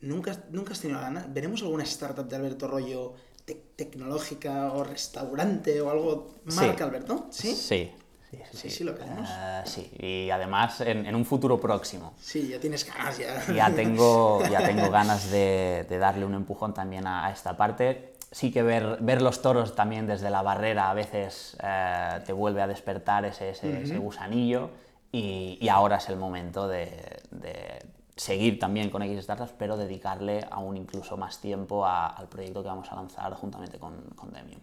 ¿nunca, 0.00 0.36
nunca 0.50 0.72
has 0.72 0.80
tenido 0.80 1.00
ganas? 1.00 1.32
¿Veremos 1.32 1.62
alguna 1.62 1.84
startup 1.84 2.28
de 2.28 2.36
Alberto 2.36 2.68
rollo 2.68 3.14
tec- 3.46 3.62
tecnológica 3.76 4.72
o 4.72 4.84
restaurante 4.84 5.80
o 5.80 5.90
algo 5.90 6.34
Sí. 6.46 6.56
marca 6.56 6.84
Alberto? 6.84 7.26
¿Sí? 7.30 7.54
Sí. 7.54 7.92
Sí, 8.30 8.38
Sí, 8.52 8.68
sí, 8.70 8.84
lo 8.84 8.92
veremos. 8.92 9.26
Eh, 9.32 9.62
sí, 9.64 9.90
y 9.98 10.28
además 10.28 10.82
en, 10.82 11.06
en 11.06 11.14
un 11.14 11.24
futuro 11.24 11.58
próximo. 11.58 12.12
Sí, 12.20 12.48
ya 12.48 12.60
tienes 12.60 12.84
ganas 12.86 13.16
ya. 13.16 13.42
Ya 13.54 13.74
tengo, 13.74 14.42
ya 14.50 14.62
tengo 14.62 14.90
ganas 14.90 15.30
de, 15.30 15.86
de 15.88 15.96
darle 15.98 16.26
un 16.26 16.34
empujón 16.34 16.74
también 16.74 17.06
a, 17.06 17.24
a 17.26 17.32
esta 17.32 17.56
parte. 17.56 18.12
Sí 18.30 18.50
que 18.52 18.62
ver, 18.62 18.98
ver 19.00 19.22
los 19.22 19.40
toros 19.40 19.74
también 19.74 20.06
desde 20.06 20.28
la 20.30 20.42
barrera 20.42 20.90
a 20.90 20.94
veces 20.94 21.56
eh, 21.62 22.20
te 22.26 22.32
vuelve 22.32 22.60
a 22.62 22.66
despertar 22.66 23.24
ese, 23.24 23.50
ese, 23.50 23.82
ese 23.82 23.96
gusanillo 23.98 24.70
y, 25.10 25.56
y 25.60 25.68
ahora 25.68 25.96
es 25.96 26.08
el 26.10 26.16
momento 26.16 26.68
de, 26.68 26.90
de 27.30 27.78
seguir 28.16 28.58
también 28.58 28.90
con 28.90 29.02
X 29.02 29.22
Startups, 29.24 29.52
pero 29.58 29.76
dedicarle 29.78 30.46
aún 30.50 30.76
incluso 30.76 31.16
más 31.16 31.40
tiempo 31.40 31.86
a- 31.86 32.08
al 32.08 32.28
proyecto 32.28 32.62
que 32.62 32.68
vamos 32.68 32.92
a 32.92 32.96
lanzar 32.96 33.32
juntamente 33.34 33.78
con, 33.78 33.94
con 34.14 34.30
Demium. 34.32 34.60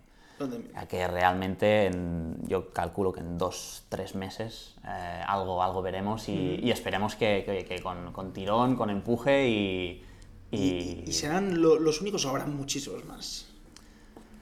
Ya 0.73 0.85
que 0.87 1.07
realmente 1.07 1.87
en- 1.87 2.37
yo 2.47 2.71
calculo 2.71 3.11
que 3.13 3.21
en 3.21 3.37
dos, 3.39 3.85
tres 3.89 4.13
meses 4.13 4.75
eh, 4.85 5.23
algo, 5.25 5.63
algo 5.63 5.81
veremos 5.81 6.29
y, 6.29 6.59
y 6.61 6.69
esperemos 6.69 7.15
que, 7.15 7.43
que- 7.45 7.65
que 7.65 7.81
con, 7.81 8.11
con 8.13 8.31
tirón, 8.31 8.75
con 8.75 8.91
empuje 8.91 9.47
y... 9.49 10.05
¿Y, 10.51 10.57
y- 10.57 11.03
y 11.07 11.13
serán 11.13 11.59
lo- 11.61 11.79
los 11.79 12.01
únicos 12.01 12.23
o 12.25 12.29
habrán 12.29 12.55
muchísimos 12.55 13.03
más? 13.05 13.47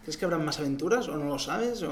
¿Crees 0.03 0.17
que 0.17 0.25
habrán 0.25 0.45
más 0.45 0.59
aventuras 0.59 1.07
o 1.07 1.17
no 1.17 1.25
lo 1.25 1.39
sabes? 1.39 1.81
O... 1.83 1.91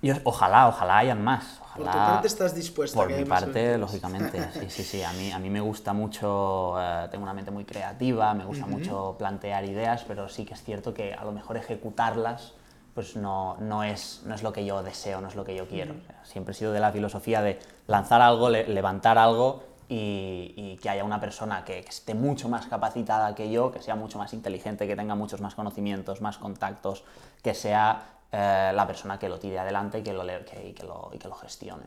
yo- 0.00 0.14
ojalá, 0.24 0.68
ojalá 0.68 0.98
hayan 0.98 1.22
más. 1.22 1.60
Por 1.74 1.86
Ojalá, 1.86 1.92
tu 1.92 1.98
parte 2.12 2.26
estás 2.28 2.54
dispuesta 2.54 2.98
a 2.98 3.02
Por 3.02 3.08
que 3.12 3.16
mi 3.18 3.24
parte, 3.24 3.60
aventuras. 3.74 3.80
lógicamente, 3.80 4.48
sí, 4.60 4.70
sí, 4.70 4.84
sí. 4.84 5.02
A 5.02 5.12
mí, 5.14 5.32
a 5.32 5.38
mí 5.38 5.50
me 5.50 5.60
gusta 5.60 5.92
mucho, 5.92 6.74
eh, 6.80 7.08
tengo 7.10 7.24
una 7.24 7.32
mente 7.34 7.50
muy 7.50 7.64
creativa, 7.64 8.32
me 8.34 8.44
gusta 8.44 8.66
mucho 8.66 9.16
plantear 9.18 9.64
ideas, 9.64 10.04
pero 10.06 10.28
sí 10.28 10.44
que 10.44 10.54
es 10.54 10.62
cierto 10.62 10.94
que 10.94 11.14
a 11.14 11.24
lo 11.24 11.32
mejor 11.32 11.56
ejecutarlas 11.56 12.52
pues 12.94 13.16
no, 13.16 13.56
no, 13.58 13.82
es, 13.84 14.20
no 14.26 14.34
es 14.34 14.42
lo 14.42 14.52
que 14.52 14.66
yo 14.66 14.82
deseo, 14.82 15.22
no 15.22 15.28
es 15.28 15.34
lo 15.34 15.44
que 15.46 15.54
yo 15.56 15.66
quiero. 15.66 15.94
O 15.94 16.04
sea, 16.06 16.20
siempre 16.24 16.52
he 16.52 16.54
sido 16.54 16.72
de 16.72 16.80
la 16.80 16.92
filosofía 16.92 17.40
de 17.40 17.58
lanzar 17.86 18.20
algo, 18.20 18.50
le- 18.50 18.68
levantar 18.68 19.16
algo 19.16 19.64
y, 19.88 20.54
y 20.56 20.76
que 20.80 20.88
haya 20.88 21.04
una 21.04 21.20
persona 21.20 21.64
que, 21.64 21.82
que 21.82 21.90
esté 21.90 22.14
mucho 22.14 22.48
más 22.48 22.66
capacitada 22.66 23.34
que 23.34 23.50
yo, 23.50 23.70
que 23.70 23.80
sea 23.82 23.94
mucho 23.96 24.18
más 24.18 24.32
inteligente, 24.32 24.86
que 24.86 24.96
tenga 24.96 25.14
muchos 25.14 25.40
más 25.40 25.54
conocimientos, 25.54 26.20
más 26.20 26.38
contactos, 26.38 27.04
que 27.42 27.54
sea 27.54 28.20
eh, 28.32 28.72
la 28.74 28.86
persona 28.86 29.18
que 29.18 29.28
lo 29.28 29.38
tire 29.38 29.58
adelante 29.58 29.98
y 29.98 30.02
que 30.02 30.12
lo, 30.12 30.22
que- 30.44 30.68
y 30.68 30.72
que 30.72 30.84
lo, 30.84 31.10
y 31.12 31.18
que 31.18 31.28
lo 31.28 31.34
gestione. 31.34 31.84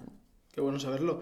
Qué 0.52 0.62
bueno 0.62 0.80
saberlo. 0.80 1.22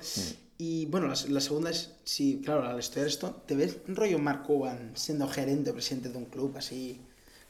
Y 0.58 0.86
bueno, 0.86 1.08
la, 1.08 1.16
la 1.30 1.40
segunda 1.42 1.70
es, 1.72 1.96
si, 2.04 2.42
claro, 2.42 2.68
al 2.68 2.78
estudiar 2.80 3.08
esto, 3.08 3.32
¿te 3.46 3.56
ves 3.56 3.78
rollo 3.88 4.20
Mark 4.20 4.44
Cuban 4.44 4.92
siendo 4.96 5.28
gerente 5.28 5.72
o 5.72 5.74
presidente 5.74 6.10
de 6.10 6.18
un 6.18 6.26
club 6.26 6.56
así? 6.58 7.02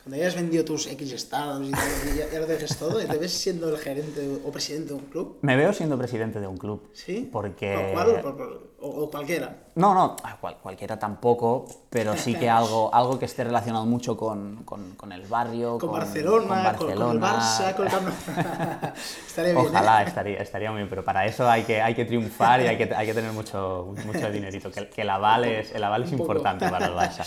Cuando 0.03 0.21
hayas 0.21 0.35
vendido 0.35 0.65
tus 0.65 0.85
X 0.87 1.13
estados 1.13 1.65
y, 1.65 1.71
todo, 1.71 1.81
y 2.13 2.17
ya, 2.17 2.29
ya 2.29 2.39
lo 2.41 2.45
dejes 2.45 2.77
todo, 2.77 2.97
¿te 2.97 3.17
ves 3.17 3.31
siendo 3.31 3.69
el 3.69 3.77
gerente 3.77 4.37
o 4.45 4.51
presidente 4.51 4.89
de 4.89 4.93
un 4.95 5.05
club? 5.05 5.37
Me 5.41 5.55
veo 5.55 5.71
siendo 5.71 5.97
presidente 5.97 6.41
de 6.41 6.47
un 6.47 6.57
club. 6.57 6.89
¿Sí? 6.91 7.29
Porque... 7.31 7.91
¿Cuál? 7.93 8.19
Por- 8.21 8.35
por- 8.35 8.73
o, 8.81 9.03
o 9.03 9.09
cualquiera. 9.09 9.55
No, 9.75 9.93
no, 9.93 10.17
ah, 10.25 10.37
cual- 10.41 10.57
cualquiera 10.61 10.99
tampoco, 10.99 11.65
pero 11.89 12.17
sí 12.17 12.35
que 12.35 12.49
algo, 12.49 12.93
algo 12.93 13.17
que 13.17 13.23
esté 13.23 13.45
relacionado 13.45 13.85
mucho 13.85 14.17
con, 14.17 14.63
con- 14.65 14.95
con 14.95 15.13
el 15.13 15.21
barrio, 15.21 15.77
Con, 15.77 15.91
con, 15.91 15.99
Barcelona, 15.99 16.75
con 16.77 16.87
con 16.89 17.13
el 17.13 17.19
Barcelona. 17.19 17.39
Barça, 17.39 17.75
con 17.75 17.85
el 17.85 17.91
Camp. 17.93 18.07
Estaría 19.27 19.53
bien, 19.53 19.65
Ojalá, 19.67 20.03
¿eh? 20.03 20.07
estaría, 20.07 20.37
estaría 20.39 20.69
muy 20.71 20.79
bien, 20.79 20.89
pero 20.89 21.05
para 21.05 21.25
eso 21.25 21.49
hay 21.49 21.63
que, 21.63 21.81
hay 21.81 21.95
que 21.95 22.03
triunfar 22.03 22.59
y 22.61 22.67
hay 22.67 22.77
que, 22.77 22.93
hay 22.93 23.07
que 23.07 23.13
tener 23.13 23.31
mucho, 23.31 23.93
mucho 24.05 24.29
dinerito, 24.29 24.69
que, 24.69 24.89
que 24.89 25.01
el 25.03 25.09
aval 25.09 25.45
es, 25.45 25.73
el 25.73 25.81
aval 25.81 26.03
es 26.03 26.11
importante 26.11 26.67
para 26.67 26.87
el 26.87 26.93
Barça. 26.93 27.25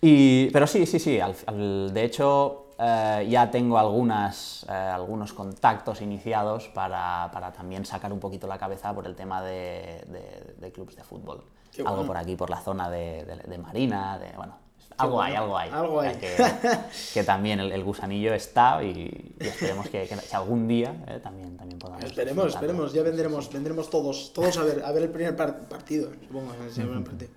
Y, 0.00 0.50
pero 0.50 0.66
sí, 0.66 0.86
sí, 0.86 0.98
sí, 0.98 1.18
al- 1.20 1.34
al- 1.46 1.92
de 1.92 2.04
hecho 2.04 2.66
eh, 2.78 3.26
ya 3.28 3.50
tengo 3.50 3.78
algunas, 3.78 4.64
eh, 4.68 4.72
algunos 4.72 5.32
contactos 5.32 6.00
iniciados 6.00 6.68
para, 6.68 7.28
para 7.32 7.52
también 7.52 7.84
sacar 7.84 8.12
un 8.12 8.20
poquito 8.20 8.46
la 8.46 8.58
cabeza 8.58 8.94
por 8.94 9.06
el 9.06 9.16
tema 9.16 9.42
de, 9.42 10.04
de- 10.06 10.54
de 10.58 10.72
clubes 10.72 10.94
de 10.94 11.02
fútbol. 11.02 11.42
Qué 11.74 11.82
Algo 11.82 11.96
bueno. 11.96 12.06
por 12.08 12.16
aquí, 12.16 12.36
por 12.36 12.50
la 12.50 12.60
zona 12.60 12.88
de, 12.88 13.24
de- 13.24 13.58
Marina, 13.58 14.18
de, 14.18 14.30
bueno, 14.36 14.56
algo 14.96 15.20
hay, 15.20 15.32
bueno, 15.32 15.42
algo 15.44 15.58
hay. 15.58 15.70
algo 15.70 15.96
O 15.98 16.02
sea 16.02 16.10
hay. 16.10 16.16
Que, 16.16 16.36
que 17.14 17.24
también 17.24 17.58
el, 17.60 17.72
el 17.72 17.82
gusanillo 17.84 18.32
está 18.34 18.82
y, 18.84 19.34
y 19.40 19.46
esperemos 19.46 19.88
que, 19.88 20.06
que- 20.08 20.16
algún 20.36 20.66
día 20.68 20.94
eh, 21.08 21.18
también, 21.22 21.56
también 21.56 21.78
podamos. 21.80 22.04
Esperemos, 22.04 22.44
disfrutarlo. 22.46 22.68
esperemos, 22.70 22.92
ya 22.92 23.02
vendremos, 23.02 23.52
vendremos 23.52 23.90
todos, 23.90 24.32
todos 24.32 24.56
a 24.58 24.62
ver, 24.62 24.82
a 24.84 24.92
ver 24.92 25.02
el 25.04 25.10
primer 25.10 25.34
par- 25.36 25.58
partido, 25.68 26.10
supongo, 26.26 26.52
el 26.52 26.70
primer 26.72 27.04
partido. 27.04 27.30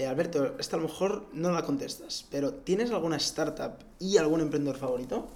Eh, 0.00 0.06
Alberto, 0.06 0.56
esta 0.58 0.76
a 0.76 0.80
lo 0.80 0.88
mejor 0.88 1.26
no 1.34 1.50
la 1.50 1.62
contestas, 1.62 2.24
pero 2.30 2.54
¿tienes 2.54 2.90
alguna 2.90 3.16
startup 3.18 3.72
y 3.98 4.16
algún 4.16 4.40
emprendedor 4.40 4.78
favorito? 4.78 5.28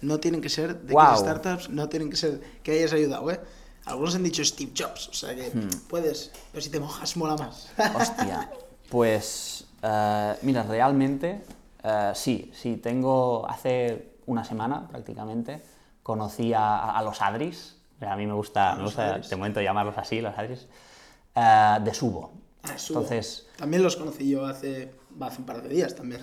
No 0.00 0.18
tienen 0.18 0.40
que 0.40 0.48
ser 0.48 0.80
de. 0.80 0.94
X 0.94 1.20
startups, 1.20 1.68
no 1.70 1.88
tienen 1.88 2.10
que 2.10 2.16
ser 2.16 2.40
que 2.64 2.72
hayas 2.72 2.92
ayudado, 2.92 3.30
¿eh? 3.30 3.38
Algunos 3.84 4.16
han 4.16 4.24
dicho 4.24 4.44
Steve 4.44 4.72
Jobs, 4.76 5.08
o 5.10 5.12
sea 5.12 5.32
que 5.36 5.50
Hmm. 5.50 5.68
puedes, 5.88 6.32
pero 6.50 6.60
si 6.60 6.70
te 6.70 6.80
mojas 6.80 7.16
mola 7.16 7.36
más. 7.36 7.68
Hostia, 7.94 8.50
pues 8.90 9.64
eh, 9.80 10.34
mira, 10.42 10.64
realmente 10.64 11.44
eh, 11.84 12.10
sí, 12.16 12.50
sí, 12.52 12.78
tengo 12.78 13.48
hace 13.48 14.16
una 14.26 14.42
semana 14.44 14.88
prácticamente, 14.88 15.62
conocí 16.02 16.52
a, 16.52 16.96
a 16.98 17.02
los 17.04 17.22
Adris, 17.22 17.76
a 18.00 18.16
mí 18.16 18.26
me 18.26 18.34
gusta, 18.34 18.74
me 18.74 18.82
gusta 18.82 19.18
de 19.20 19.36
momento 19.36 19.60
llamarlos 19.60 19.96
así, 19.98 20.20
los 20.20 20.36
Adris, 20.36 20.66
eh, 21.36 21.78
de 21.80 21.94
Subo. 21.94 22.41
Ah. 22.64 22.76
Entonces, 22.88 23.46
También 23.56 23.82
los 23.82 23.96
conocí 23.96 24.28
yo 24.28 24.46
hace, 24.46 24.92
hace 25.20 25.38
un 25.40 25.46
par 25.46 25.62
de 25.62 25.68
días 25.68 25.94
también. 25.94 26.20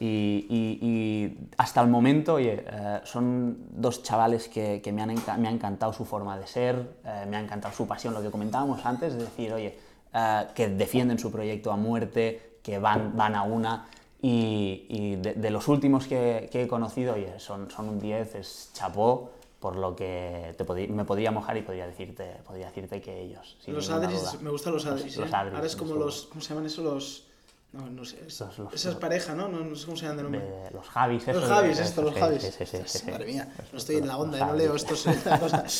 y, 0.00 0.46
y- 0.48 0.78
y 0.80 1.38
hasta 1.56 1.80
el 1.80 1.88
momento, 1.88 2.34
oye, 2.34 2.64
eh, 2.66 3.00
son 3.04 3.58
dos 3.70 4.02
chavales 4.02 4.48
que, 4.48 4.80
que 4.82 4.92
me, 4.92 5.02
han 5.02 5.14
me 5.38 5.48
ha 5.48 5.50
encantado 5.50 5.92
su 5.92 6.04
forma 6.04 6.38
de 6.38 6.46
ser, 6.46 6.76
eh, 7.04 7.26
me 7.28 7.36
ha 7.36 7.40
encantado 7.40 7.74
su 7.74 7.86
pasión, 7.86 8.14
lo 8.14 8.22
que 8.22 8.30
comentábamos 8.30 8.84
antes, 8.86 9.14
es 9.14 9.18
decir, 9.20 9.52
oye, 9.52 9.76
eh, 10.12 10.46
que 10.54 10.68
defienden 10.68 11.18
su 11.18 11.30
proyecto 11.32 11.72
a 11.72 11.76
muerte, 11.76 12.58
que 12.62 12.78
van, 12.78 13.16
van 13.16 13.34
a 13.34 13.42
una. 13.42 13.86
Y, 14.22 14.86
y 14.88 15.16
de, 15.16 15.34
de 15.34 15.50
los 15.50 15.68
últimos 15.68 16.06
que, 16.06 16.48
que 16.50 16.62
he 16.62 16.68
conocido, 16.68 17.14
oye, 17.14 17.38
son, 17.38 17.70
son 17.70 17.88
un 17.90 17.98
10, 18.00 18.36
es 18.36 18.70
chapó, 18.72 19.32
por 19.64 19.76
lo 19.76 19.96
que 19.96 20.54
te 20.58 20.88
me 20.88 21.06
podría 21.06 21.30
mojar 21.30 21.56
y 21.56 21.62
podría 21.62 21.86
decirte, 21.86 22.36
podría 22.46 22.66
decirte 22.66 23.00
que 23.00 23.22
ellos. 23.22 23.56
Los 23.66 23.88
Adris, 23.88 24.20
duda. 24.20 24.32
me 24.42 24.50
gustan 24.50 24.74
los 24.74 24.84
Adris. 24.84 25.16
Los 25.16 25.30
¿eh? 25.30 25.32
Adris, 25.34 25.54
Ahora 25.54 25.66
es 25.66 25.74
como 25.74 25.94
los- 25.94 26.04
los, 26.04 26.26
¿cómo 26.26 26.40
se 26.42 26.48
llaman 26.50 26.66
eso? 26.66 26.82
Los, 26.82 27.24
no, 27.72 27.86
no 27.88 28.04
sé, 28.04 28.18
es- 28.26 28.38
Los- 28.40 28.58
los- 28.58 28.74
esa 28.74 28.90
es 28.90 28.96
pareja, 28.96 29.34
¿no? 29.34 29.48
¿no? 29.48 29.60
No 29.64 29.74
sé 29.74 29.86
cómo 29.86 29.96
se 29.96 30.02
llaman 30.02 30.18
de 30.18 30.22
nombre. 30.24 30.40
de 30.42 30.70
los 30.70 30.86
Javis, 30.86 31.26
Los 31.28 31.44
Javis, 31.46 31.78
esto, 31.78 32.02
los 32.02 32.12
Javis. 32.14 32.42
sí, 32.42 32.50
sí, 32.58 32.66
sí, 32.66 32.76
sí, 32.84 32.98
sí. 32.98 33.10
Madre 33.10 33.24
mía, 33.24 33.48
Los- 33.56 33.72
no 33.72 33.78
estoy 33.78 33.96
en 33.96 34.06
la 34.06 34.12
los 34.12 34.22
onda, 34.22 34.46
no 34.46 34.52
leo 34.54 34.74
esto. 34.76 34.92
es 34.92 35.06
otra 35.06 35.40
cosa. 35.40 35.64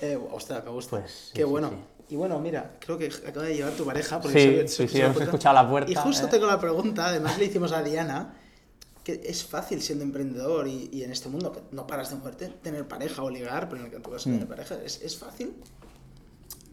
Eh, 0.00 0.16
ostras, 0.30 0.62
me 0.62 0.70
gusta. 0.70 0.98
Pues 1.00 1.30
Qué 1.34 1.42
bueno. 1.42 1.72
Y 2.10 2.14
bueno, 2.14 2.38
mira, 2.38 2.76
creo 2.78 2.96
que 2.96 3.06
acaba 3.26 3.46
de 3.46 3.54
llegar 3.56 3.72
tu 3.72 3.84
pareja. 3.84 4.20
Sí, 4.22 4.68
se- 4.68 4.86
sí, 4.86 5.00
hemos 5.00 5.20
escuchado 5.20 5.54
la 5.56 5.68
puerta, 5.68 5.90
Y 5.90 5.94
justo 5.96 6.26
¿eh? 6.26 6.30
tengo 6.30 6.46
la 6.46 6.60
pregunta, 6.60 7.06
además 7.08 7.36
le 7.38 7.46
hicimos 7.46 7.72
a 7.72 7.82
Diana, 7.82 8.34
que 9.06 9.20
es 9.24 9.44
fácil 9.46 9.80
siendo 9.80 10.02
emprendedor 10.02 10.66
y, 10.66 10.90
y 10.92 11.04
en 11.04 11.12
este 11.12 11.28
mundo 11.28 11.52
que 11.52 11.60
no 11.70 11.86
paras 11.86 12.10
de 12.10 12.16
moverte, 12.16 12.48
tener 12.48 12.88
pareja 12.88 13.22
o 13.22 13.30
ligar, 13.30 13.68
pero 13.68 13.80
en 13.82 13.86
el 13.86 13.92
que 13.92 14.00
tú 14.00 14.10
vas 14.10 14.26
a 14.26 14.28
Mm. 14.28 14.32
tener 14.32 14.48
pareja, 14.48 14.74
¿es, 14.84 15.00
es 15.00 15.16
fácil? 15.16 15.54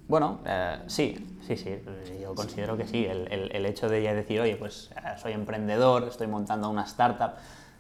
Bueno, 0.07 0.41
eh, 0.43 0.79
sí, 0.87 1.37
sí, 1.45 1.55
sí, 1.55 1.79
yo 2.19 2.33
considero 2.33 2.75
que 2.75 2.87
sí. 2.87 3.05
El, 3.05 3.31
el- 3.31 3.55
el 3.55 3.65
hecho 3.67 3.87
de 3.87 4.01
ya 4.01 4.15
decir, 4.15 4.41
oye, 4.41 4.55
pues 4.55 4.89
eh, 4.95 4.99
soy 5.21 5.33
emprendedor, 5.33 6.05
estoy 6.05 6.25
montando 6.25 6.69
una 6.71 6.85
startup, 6.85 7.33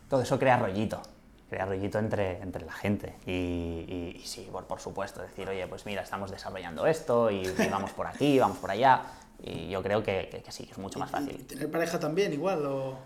todo 0.07 0.21
eso 0.21 0.37
crea 0.37 0.57
rollito, 0.57 1.01
crea 1.49 1.65
rollito 1.65 1.97
entre, 1.97 2.37
entre 2.41 2.63
la 2.63 2.73
gente. 2.73 3.15
Y, 3.25 3.31
y- 3.31 4.19
y 4.23 4.27
sí, 4.27 4.47
por, 4.51 4.65
por 4.65 4.79
supuesto, 4.79 5.19
decir, 5.23 5.49
oye, 5.49 5.65
pues 5.65 5.87
mira, 5.87 6.03
estamos 6.03 6.29
desarrollando 6.29 6.85
esto 6.85 7.31
y, 7.31 7.37
y 7.41 7.69
vamos 7.71 7.89
por 7.91 8.05
aquí, 8.05 8.37
vamos 8.37 8.59
por 8.59 8.69
allá. 8.69 9.01
Y 9.41 9.69
yo 9.69 9.81
creo 9.81 10.03
que, 10.03 10.29
que- 10.31 10.43
que 10.43 10.51
sí, 10.51 10.67
es 10.71 10.77
mucho 10.77 10.99
más 10.99 11.09
fácil. 11.09 11.43
tener 11.47 11.71
pareja 11.71 11.99
también, 11.99 12.31
igual, 12.33 12.63
o 12.67 12.97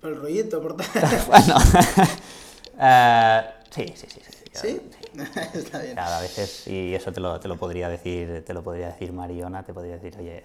por 0.00 0.10
el 0.10 0.20
rollito, 0.20 0.60
por. 0.62 0.76
Bueno, 1.26 1.54
eh, 2.80 3.40
sí, 3.70 3.92
sí, 3.96 4.06
sí. 4.08 4.20
sí, 4.20 4.44
yo- 4.54 4.60
¿Sí? 4.60 4.80
Está 5.54 5.80
bien. 5.80 5.94
Cada 5.94 6.20
veces, 6.20 6.66
y 6.68 6.94
eso 6.94 7.12
te 7.12 7.20
lo, 7.20 7.38
te 7.40 7.48
lo 7.48 7.56
podría 7.56 7.88
decir, 7.88 8.44
te 8.46 8.54
lo 8.54 8.62
podría 8.62 8.86
decir 8.88 9.12
Mariona, 9.12 9.62
te 9.64 9.72
podría 9.72 9.94
decir, 9.98 10.14
oye, 10.18 10.42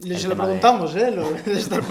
Y 0.00 0.12
el 0.12 0.18
se 0.18 0.28
lo 0.28 0.34
tema 0.34 0.46
de- 0.46 0.58
preguntamos, 0.58 0.94
¿eh? 0.96 1.10
Lo 1.10 1.30
de 1.30 1.52
estar 1.58 1.82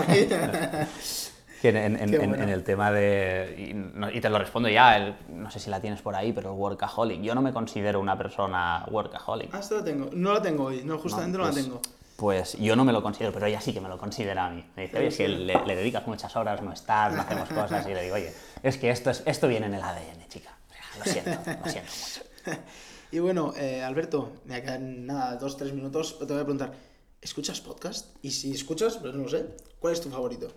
en, 1.64 1.78
en- 1.78 1.96
en- 1.96 2.10
Qué 2.10 2.16
en- 2.16 2.30
bueno. 2.30 2.44
en 2.44 2.50
el 2.50 2.64
tema 2.64 2.92
de. 2.92 3.56
Y, 3.70 3.74
no- 3.74 4.10
y 4.10 4.20
te 4.22 4.30
lo 4.30 4.40
respondo 4.40 4.68
ya, 4.70 4.98
el- 4.98 5.16
no 5.30 5.52
sé 5.52 5.60
si 5.60 5.70
la 5.70 5.80
tienes 5.80 6.02
por 6.02 6.16
ahí, 6.16 6.34
pero 6.34 6.52
el 6.54 6.58
workaholic. 6.60 7.22
Yo 7.22 7.36
no 7.36 7.42
me 7.42 7.54
considero 7.54 8.00
una 8.00 8.18
persona 8.18 8.84
workaholic. 8.90 9.54
Ah, 9.54 9.60
esto 9.60 9.76
lo 9.78 9.84
tengo. 9.84 10.10
No 10.14 10.34
la 10.34 10.42
tengo 10.42 10.66
hoy, 10.66 10.82
no, 10.84 10.98
justamente 10.98 11.38
no, 11.38 11.44
pues, 11.44 11.56
la 11.56 11.62
tengo. 11.62 11.82
Pues 12.22 12.56
yo 12.60 12.76
no 12.76 12.86
me 12.86 12.94
lo 12.94 13.02
considero, 13.02 13.34
pero 13.34 13.48
ella 13.48 13.60
sí 13.60 13.74
que 13.74 13.82
me 13.82 13.90
lo 13.90 13.98
considera 13.98 14.46
a 14.46 14.52
mí. 14.52 14.64
Me 14.76 14.84
dice, 14.84 15.00
oye, 15.00 15.10
si 15.10 15.26
le, 15.26 15.66
le 15.66 15.76
dedicas 15.76 16.06
muchas 16.06 16.36
horas, 16.36 16.62
no 16.62 16.72
estás, 16.72 17.16
no 17.16 17.22
hacemos 17.22 17.50
cosas. 17.50 17.84
Y 17.88 17.96
le 17.96 18.04
digo, 18.04 18.14
oye, 18.14 18.32
es 18.62 18.78
que 18.78 18.92
esto, 18.92 19.10
es, 19.10 19.24
esto 19.26 19.48
viene 19.48 19.66
en 19.66 19.74
el 19.74 19.82
ADN, 19.82 20.28
chica. 20.30 20.56
Lo 21.00 21.12
siento, 21.12 21.32
lo 21.32 21.72
siento 21.72 21.92
mucho. 21.92 22.62
Y 23.12 23.18
bueno, 23.18 23.56
eh, 23.58 23.82
Alberto, 23.84 24.34
me 24.46 24.62
quedan 24.62 25.08
nada, 25.08 25.36
dos, 25.38 25.58
tres 25.58 25.74
minutos, 25.74 26.14
pero 26.14 26.28
te 26.28 26.34
voy 26.34 26.42
a 26.44 26.46
preguntar, 26.46 26.74
¿escuchas 27.20 27.60
podcast? 27.60 28.16
Y 28.22 28.30
si 28.30 28.52
escuchas, 28.52 28.98
pues 28.98 29.16
no 29.16 29.24
lo 29.24 29.30
sé, 29.30 29.48
¿cuál 29.80 29.94
es 29.94 30.02
tu 30.02 30.12
favorito? 30.12 30.48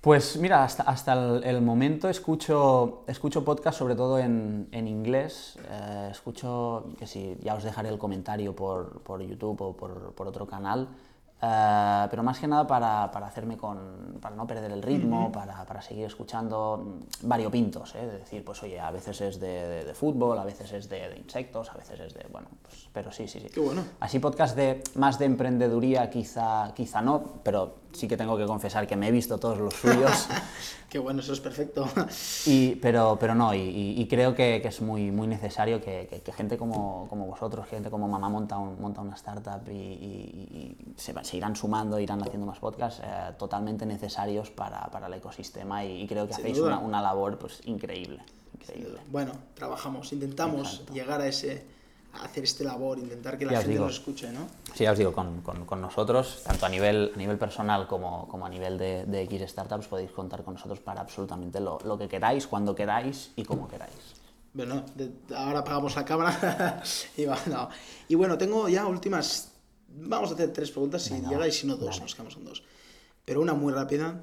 Pues 0.00 0.38
mira, 0.38 0.64
hasta, 0.64 0.84
hasta 0.84 1.12
el, 1.12 1.44
el 1.44 1.60
momento 1.60 2.08
escucho, 2.08 3.04
escucho 3.06 3.44
podcast 3.44 3.78
sobre 3.78 3.94
todo 3.94 4.18
en, 4.18 4.66
en 4.72 4.88
inglés. 4.88 5.58
Eh, 5.70 6.08
escucho, 6.10 6.86
que 6.98 7.06
si 7.06 7.36
ya 7.42 7.54
os 7.54 7.64
dejaré 7.64 7.90
el 7.90 7.98
comentario 7.98 8.56
por, 8.56 9.02
por 9.02 9.20
YouTube 9.20 9.60
o 9.60 9.76
por, 9.76 10.12
por 10.14 10.26
otro 10.26 10.46
canal. 10.46 10.88
Eh, 11.42 12.06
pero 12.10 12.22
más 12.22 12.38
que 12.38 12.46
nada 12.46 12.66
para, 12.66 13.10
para 13.10 13.26
hacerme 13.26 13.58
con. 13.58 14.18
para 14.22 14.34
no 14.36 14.46
perder 14.46 14.70
el 14.72 14.80
ritmo, 14.82 15.30
para, 15.32 15.66
para 15.66 15.82
seguir 15.82 16.06
escuchando 16.06 16.98
variopintos. 17.22 17.94
¿eh? 17.94 18.06
De 18.06 18.18
decir, 18.20 18.42
pues 18.42 18.62
oye, 18.62 18.80
a 18.80 18.90
veces 18.90 19.20
es 19.20 19.38
de, 19.38 19.48
de- 19.68 19.84
de 19.84 19.94
fútbol, 19.94 20.38
a 20.38 20.44
veces 20.44 20.72
es 20.72 20.88
de, 20.88 21.10
de 21.10 21.16
insectos, 21.18 21.70
a 21.70 21.74
veces 21.76 22.00
es 22.00 22.14
de. 22.14 22.26
bueno, 22.32 22.48
pues, 22.62 22.88
pero 22.92 23.12
sí, 23.12 23.28
sí, 23.28 23.38
sí. 23.40 23.48
Qué 23.52 23.60
bueno. 23.60 23.82
Así 24.00 24.18
podcast 24.18 24.56
de 24.56 24.82
más 24.94 25.18
de 25.18 25.26
emprendeduría 25.26 26.08
quizá, 26.08 26.72
quizá 26.74 27.02
no, 27.02 27.22
pero 27.42 27.74
sí 27.92 28.06
que 28.08 28.16
tengo 28.16 28.36
que 28.36 28.46
confesar 28.46 28.86
que 28.86 28.96
me 28.96 29.08
he 29.08 29.10
visto 29.10 29.38
todos 29.38 29.58
los 29.58 29.74
suyos. 29.74 30.28
Qué 30.88 30.98
bueno, 30.98 31.20
eso 31.20 31.32
es 31.32 31.40
perfecto. 31.40 31.88
y, 32.46 32.74
pero, 32.76 33.16
pero 33.20 33.34
no, 33.34 33.54
y, 33.54 33.60
y- 33.96 34.08
creo 34.08 34.34
que, 34.34 34.58
que 34.60 34.68
es 34.68 34.80
muy, 34.80 35.12
muy 35.12 35.28
necesario 35.28 35.80
que, 35.80 36.08
que- 36.10 36.20
que 36.20 36.32
gente 36.32 36.58
como, 36.58 37.06
como 37.08 37.26
vosotros, 37.26 37.66
gente 37.68 37.90
como 37.90 38.08
Mamá 38.08 38.28
monta, 38.28 38.58
un- 38.58 38.80
monta 38.80 39.00
una 39.00 39.14
startup 39.14 39.62
y, 39.70 39.72
y- 39.72 40.76
y 40.88 40.94
se, 40.96 41.14
se 41.24 41.36
irán 41.36 41.54
sumando, 41.54 41.98
irán 42.00 42.20
haciendo 42.22 42.46
más 42.46 42.58
podcasts 42.58 43.00
eh, 43.04 43.32
totalmente 43.38 43.86
necesarios 43.86 44.50
para, 44.50 44.80
para 44.90 45.06
el 45.06 45.14
ecosistema 45.14 45.84
y, 45.84 46.06
creo 46.08 46.26
que 46.26 46.34
Sin 46.34 46.42
hacéis 46.46 46.58
una, 46.58 46.78
una 46.80 47.00
labor 47.00 47.38
pues, 47.38 47.60
increíble. 47.66 48.20
increíble. 48.60 48.98
Bueno, 49.12 49.32
trabajamos, 49.54 50.12
intentamos 50.12 50.84
llegar 50.92 51.20
a 51.20 51.28
ese, 51.28 51.64
hacer 52.12 52.44
este 52.44 52.64
labor, 52.64 52.98
intentar 52.98 53.38
que 53.38 53.44
la 53.46 53.52
Ya 53.52 53.58
gente 53.58 53.72
digo. 53.72 53.84
nos 53.86 53.94
escuche, 53.94 54.30
¿no? 54.32 54.46
Sí, 54.74 54.84
ya 54.84 54.92
os 54.92 54.98
digo, 54.98 55.12
con, 55.12 55.40
con- 55.42 55.64
con 55.64 55.80
nosotros, 55.80 56.42
tanto 56.44 56.66
a 56.66 56.68
nivel, 56.68 57.12
a 57.14 57.16
nivel 57.18 57.38
personal 57.38 57.86
como, 57.86 58.26
como 58.28 58.46
a 58.46 58.48
nivel 58.48 58.76
de, 58.78 59.04
de 59.06 59.22
X 59.22 59.42
Startups, 59.50 59.86
podéis 59.86 60.10
contar 60.10 60.42
con 60.44 60.54
nosotros 60.54 60.80
para 60.80 61.00
absolutamente 61.00 61.60
lo, 61.60 61.78
lo 61.84 61.96
que 61.96 62.08
queráis, 62.08 62.46
cuando 62.46 62.74
queráis 62.74 63.30
y 63.36 63.44
como 63.44 63.68
queráis. 63.68 63.94
Bueno, 64.52 64.84
de- 64.96 65.12
ahora 65.36 65.60
apagamos 65.60 65.94
la 65.94 66.04
cámara 66.04 66.82
y 67.16 67.24
va, 67.24 67.38
no. 67.46 67.68
Y 68.08 68.14
bueno, 68.16 68.36
tengo 68.36 68.68
ya 68.68 68.86
últimas. 68.86 69.52
Vamos 69.92 70.30
a 70.30 70.34
hacer 70.34 70.52
tres 70.52 70.70
preguntas 70.70 71.02
si 71.02 71.14
llega 71.20 71.46
y 71.48 71.52
si 71.52 71.66
no, 71.66 71.76
dos, 71.76 72.00
nos 72.00 72.14
quedamos 72.14 72.36
en 72.36 72.44
dos. 72.44 72.62
Pero 73.24 73.40
una 73.40 73.54
muy 73.54 73.72
rápida. 73.72 74.20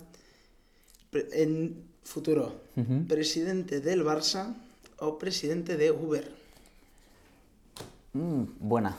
En 1.31 1.83
futuro, 2.03 2.53
¿presidente 3.07 3.79
del 3.79 4.03
Barça 4.05 4.53
o 4.99 5.17
presidente 5.17 5.77
de 5.77 5.91
Uber? 5.91 6.36
Mm, 8.13 8.43
buena, 8.59 8.95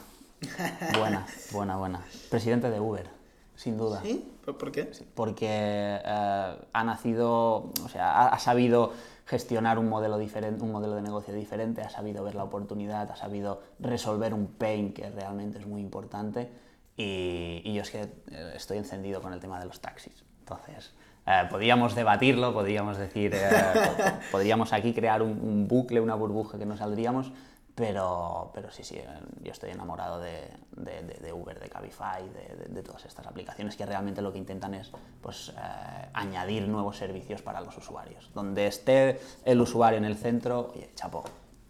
buena, 0.95 1.27
buena, 1.53 1.77
buena. 1.77 2.01
Presidente 2.31 2.71
de 2.71 2.81
Uber, 2.81 3.09
sin 3.57 3.77
duda. 3.77 4.01
¿Sí? 4.03 4.33
¿Por, 4.45 4.71
qué? 4.73 4.91
porque 5.15 5.47
eh, 5.51 6.57
ha 6.73 6.85
nacido, 6.85 7.71
o 7.85 7.89
sea, 7.91 8.13
ha, 8.13 8.29
ha 8.29 8.39
sabido 8.39 8.93
gestionar 9.27 9.79
un 9.79 9.89
modelo 9.89 10.17
diferente, 10.19 10.63
un 10.65 10.73
modelo 10.73 10.95
de 10.95 11.03
negocio 11.03 11.35
diferente, 11.35 11.83
ha 11.83 11.91
sabido 11.91 12.25
ver 12.25 12.35
la 12.35 12.45
oportunidad, 12.45 13.11
ha 13.11 13.17
sabido 13.17 13.63
resolver 13.79 14.33
un 14.33 14.47
pain 14.47 14.93
que 14.95 15.11
realmente 15.11 15.59
es 15.59 15.67
muy 15.67 15.83
importante 15.83 16.49
y, 16.97 17.61
y 17.65 17.75
yo 17.75 17.83
es 17.83 17.91
que 17.91 18.01
eh, 18.31 18.53
estoy 18.57 18.79
encendido 18.79 19.21
con 19.21 19.33
el 19.35 19.41
tema 19.41 19.59
de 19.61 19.67
los 19.67 19.81
taxis. 19.81 20.25
Entonces, 20.41 20.95
eh, 21.27 21.43
podríamos 21.51 21.95
debatirlo, 21.95 22.55
podríamos 22.55 22.97
decir, 22.97 23.33
eh, 23.35 23.51
po- 23.97 24.03
podríamos 24.33 24.73
aquí 24.73 24.95
crear 24.95 25.21
un, 25.23 25.33
un 25.43 25.69
bucle, 25.69 26.01
una 26.01 26.15
burbuja 26.15 26.57
que 26.57 26.65
no 26.65 26.79
saldríamos, 26.79 27.31
pero, 27.79 28.51
pero 28.53 28.71
sí, 28.73 28.83
sí, 28.83 29.01
yo 29.43 29.53
estoy 29.53 29.71
enamorado 29.71 30.19
de, 30.19 30.51
de- 30.73 31.03
de- 31.05 31.15
de 31.23 31.33
Uber, 31.33 31.59
de 31.61 31.69
Cabify, 31.69 32.29
de, 32.69 32.83
todas 32.83 33.05
estas 33.05 33.27
aplicaciones 33.27 33.77
que 33.77 33.87
realmente 33.87 34.21
lo 34.21 34.33
que 34.33 34.39
intentan 34.39 34.75
es 34.75 34.91
pues, 35.23 35.51
eh, 35.51 36.09
añadir 36.13 36.67
nuevos 36.67 36.97
servicios 36.97 37.41
para 37.41 37.61
los 37.61 37.77
usuarios. 37.79 38.31
Donde 38.35 38.67
esté 38.67 39.21
el 39.45 39.61
usuario 39.61 39.99
en 39.99 40.05
el 40.05 40.17
centro, 40.17 40.73
oye, 40.75 40.91
chapo. 40.97 41.23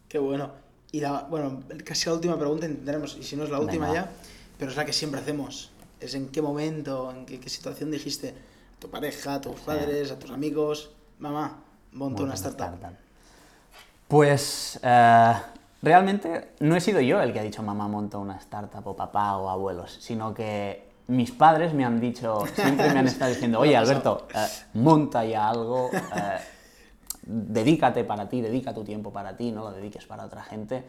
Qué 0.09 0.19
bueno. 0.19 0.51
Y 0.93 1.01
la, 1.01 1.21
bueno, 1.29 1.63
casi 1.85 2.07
la 2.09 2.15
última 2.15 2.39
pregunta 2.39 2.65
intentaremos, 2.67 3.17
y 3.19 3.23
si 3.23 3.37
no 3.37 3.45
es 3.45 3.51
la 3.51 3.61
última 3.61 3.89
Venga. 3.89 4.05
ya, 4.07 4.11
pero 4.59 4.71
es 4.71 4.77
la 4.79 4.87
que 4.87 4.95
siempre 4.95 5.21
hacemos. 5.21 5.71
Es 6.01 6.15
en 6.15 6.29
qué 6.31 6.41
momento, 6.41 7.11
en 7.11 7.27
qué, 7.27 7.39
qué 7.39 7.51
situación 7.51 7.91
dijiste 7.91 8.31
a 8.31 8.81
tu 8.81 8.89
pareja, 8.89 9.35
a 9.35 9.41
tus 9.43 9.61
padres, 9.61 10.11
a 10.11 10.19
tus 10.19 10.31
amigos, 10.31 10.91
mamá, 11.19 11.63
monto 11.93 12.23
una 12.23 12.35
startup. 12.35 12.73
Pues 14.07 14.81
eh, 14.83 15.33
realmente 15.83 16.53
no 16.61 16.77
he 16.77 16.81
sido 16.81 17.01
yo 17.01 17.21
el 17.21 17.33
que 17.33 17.41
ha 17.41 17.43
dicho 17.43 17.63
mamá 17.63 17.89
monta 17.89 18.19
una 18.19 18.37
startup 18.37 18.87
o 18.87 18.97
papá 18.97 19.37
o 19.37 19.49
abuelos, 19.51 19.97
sino 20.01 20.35
que 20.35 20.89
mis 21.09 21.31
padres 21.33 21.73
me 21.73 21.85
han 21.85 22.01
dicho, 22.01 22.45
siempre 22.55 22.93
me 22.93 22.99
han 22.99 23.07
estado 23.09 23.31
diciendo, 23.31 23.61
oye. 23.61 23.77
Alberto, 23.77 24.27
eh, 24.35 24.47
monta 24.75 25.25
ya 25.25 25.49
algo, 25.49 25.91
eh, 25.93 26.39
dedícate 27.23 28.05
para 28.05 28.29
ti, 28.29 28.41
dedica 28.41 28.75
tu 28.75 28.85
tiempo 28.85 29.13
para 29.13 29.37
ti, 29.37 29.51
no 29.53 29.63
lo 29.65 29.73
dediques 29.73 30.07
para 30.07 30.25
otra 30.25 30.43
gente. 30.43 30.85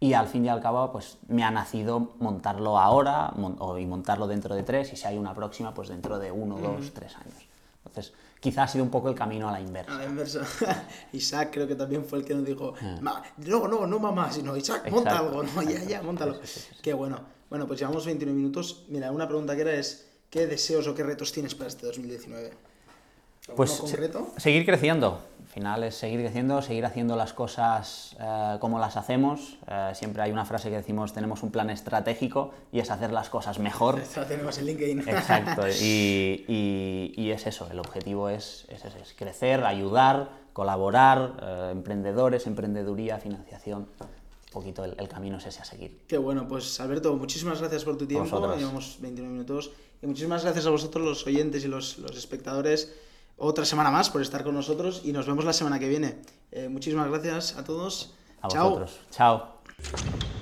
Y 0.00 0.12
al 0.12 0.28
fin 0.28 0.44
y 0.44 0.48
al 0.48 0.60
cabo, 0.60 0.92
pues 0.92 1.18
me 1.26 1.42
ha 1.42 1.50
nacido 1.50 2.12
montarlo 2.20 2.78
ahora 2.78 3.32
mon- 3.36 3.56
o, 3.58 3.76
y 3.78 3.84
montarlo 3.86 4.28
dentro 4.28 4.54
de 4.54 4.62
tres, 4.62 4.92
y 4.92 4.96
si 4.96 5.06
hay 5.06 5.18
una 5.18 5.34
próxima, 5.34 5.74
pues 5.74 5.88
dentro 5.88 6.18
de 6.20 6.30
uno, 6.30 6.56
dos, 6.58 6.92
tres 6.94 7.16
años. 7.16 7.34
Entonces, 7.84 8.12
quizá 8.40 8.62
ha 8.64 8.68
sido 8.68 8.84
un 8.84 8.90
poco 8.90 9.08
el 9.08 9.14
camino 9.14 9.48
a 9.48 9.52
la 9.52 9.60
inversa. 9.60 9.94
A 9.94 9.98
la 9.98 10.04
inversa. 10.04 10.42
Isaac 11.12 11.50
creo 11.52 11.66
que 11.66 11.74
también 11.74 12.04
fue 12.04 12.18
el 12.18 12.24
que 12.24 12.34
nos 12.34 12.44
dijo, 12.44 12.74
Ah. 12.80 12.98
"Ma- 13.00 13.22
no, 13.38 13.66
no, 13.68 13.86
no 13.86 13.98
mamá, 13.98 14.30
sino 14.32 14.56
Isaac, 14.56 14.90
monta 14.90 15.10
Exacto, 15.10 15.40
algo, 15.40 15.42
no, 15.54 15.62
ya, 15.70 15.84
ya, 15.84 16.02
montalo. 16.02 16.38
Qué 16.82 16.92
bueno. 16.92 17.20
Bueno, 17.50 17.66
pues 17.66 17.80
llevamos 17.80 18.04
29 18.06 18.36
minutos. 18.36 18.84
Mira, 18.88 19.10
una 19.10 19.26
pregunta 19.26 19.54
que 19.56 19.62
era 19.62 19.72
es, 19.74 20.06
¿qué 20.30 20.46
deseos 20.46 20.86
o 20.86 20.94
qué 20.94 21.02
retos 21.02 21.32
tienes 21.32 21.54
para 21.54 21.68
este 21.68 21.86
2019? 21.86 22.46
¿Alguno 22.48 23.56
Pues 23.56 23.72
concreto? 23.72 24.32
seguir 24.36 24.66
creciendo. 24.66 25.20
Al 25.58 25.62
final 25.64 25.82
es 25.82 25.96
seguir 25.96 26.20
creciendo, 26.20 26.62
seguir 26.62 26.84
haciendo 26.86 27.16
las 27.16 27.32
cosas 27.32 28.14
eh, 28.20 28.58
como 28.60 28.78
las 28.78 28.96
hacemos. 28.96 29.58
Eh, 29.66 29.90
siempre 29.92 30.22
hay 30.22 30.30
una 30.30 30.44
frase 30.44 30.70
que 30.70 30.76
decimos, 30.76 31.12
tenemos 31.12 31.42
un 31.42 31.50
plan 31.50 31.68
estratégico 31.68 32.52
y 32.70 32.78
es 32.78 32.92
hacer 32.92 33.10
las 33.12 33.28
cosas 33.28 33.58
mejor. 33.58 33.98
Esto 34.02 34.20
lo 34.20 34.26
tenemos 34.26 34.56
en 34.58 34.66
LinkedIn. 34.66 35.00
Exacto. 35.08 35.62
Y, 35.82 36.44
y- 36.46 37.12
y 37.16 37.30
es 37.32 37.44
eso, 37.48 37.66
el 37.72 37.80
objetivo 37.80 38.28
es, 38.28 38.66
es 38.68 38.84
ese, 38.84 39.00
es 39.00 39.14
crecer, 39.18 39.64
ayudar, 39.64 40.28
colaborar, 40.52 41.32
eh, 41.42 41.68
emprendedores, 41.72 42.46
emprendeduría, 42.46 43.18
financiación. 43.18 43.80
Un 44.00 44.52
poquito 44.52 44.84
el, 44.84 44.94
el 44.96 45.08
camino 45.08 45.38
es 45.38 45.46
ese 45.46 45.62
a 45.62 45.64
seguir. 45.64 46.02
Qué 46.06 46.18
bueno, 46.18 46.46
pues 46.46 46.78
Alberto, 46.78 47.16
muchísimas 47.16 47.58
gracias 47.58 47.82
por 47.84 47.98
tu 47.98 48.06
tiempo. 48.06 48.54
Llevamos 48.56 48.98
29 49.00 49.32
minutos. 49.32 49.72
Y 50.00 50.06
muchísimas 50.06 50.44
gracias 50.44 50.66
a 50.66 50.70
vosotros, 50.70 51.04
los 51.04 51.26
oyentes 51.26 51.64
y 51.64 51.68
los, 51.68 51.98
los 51.98 52.16
espectadores, 52.16 52.94
otra 53.38 53.64
semana 53.64 53.90
más 53.90 54.10
por 54.10 54.20
estar 54.20 54.44
con 54.44 54.54
nosotros 54.54 55.02
y 55.04 55.12
nos 55.12 55.26
vemos 55.26 55.44
la 55.44 55.52
semana 55.52 55.78
que 55.78 55.88
viene. 55.88 56.16
Eh, 56.52 56.68
muchísimas 56.68 57.08
gracias 57.08 57.56
a 57.56 57.64
todos. 57.64 58.14
A 58.42 58.48
Chao. 58.48 58.70
vosotros. 58.70 59.00
Chao. 59.10 60.37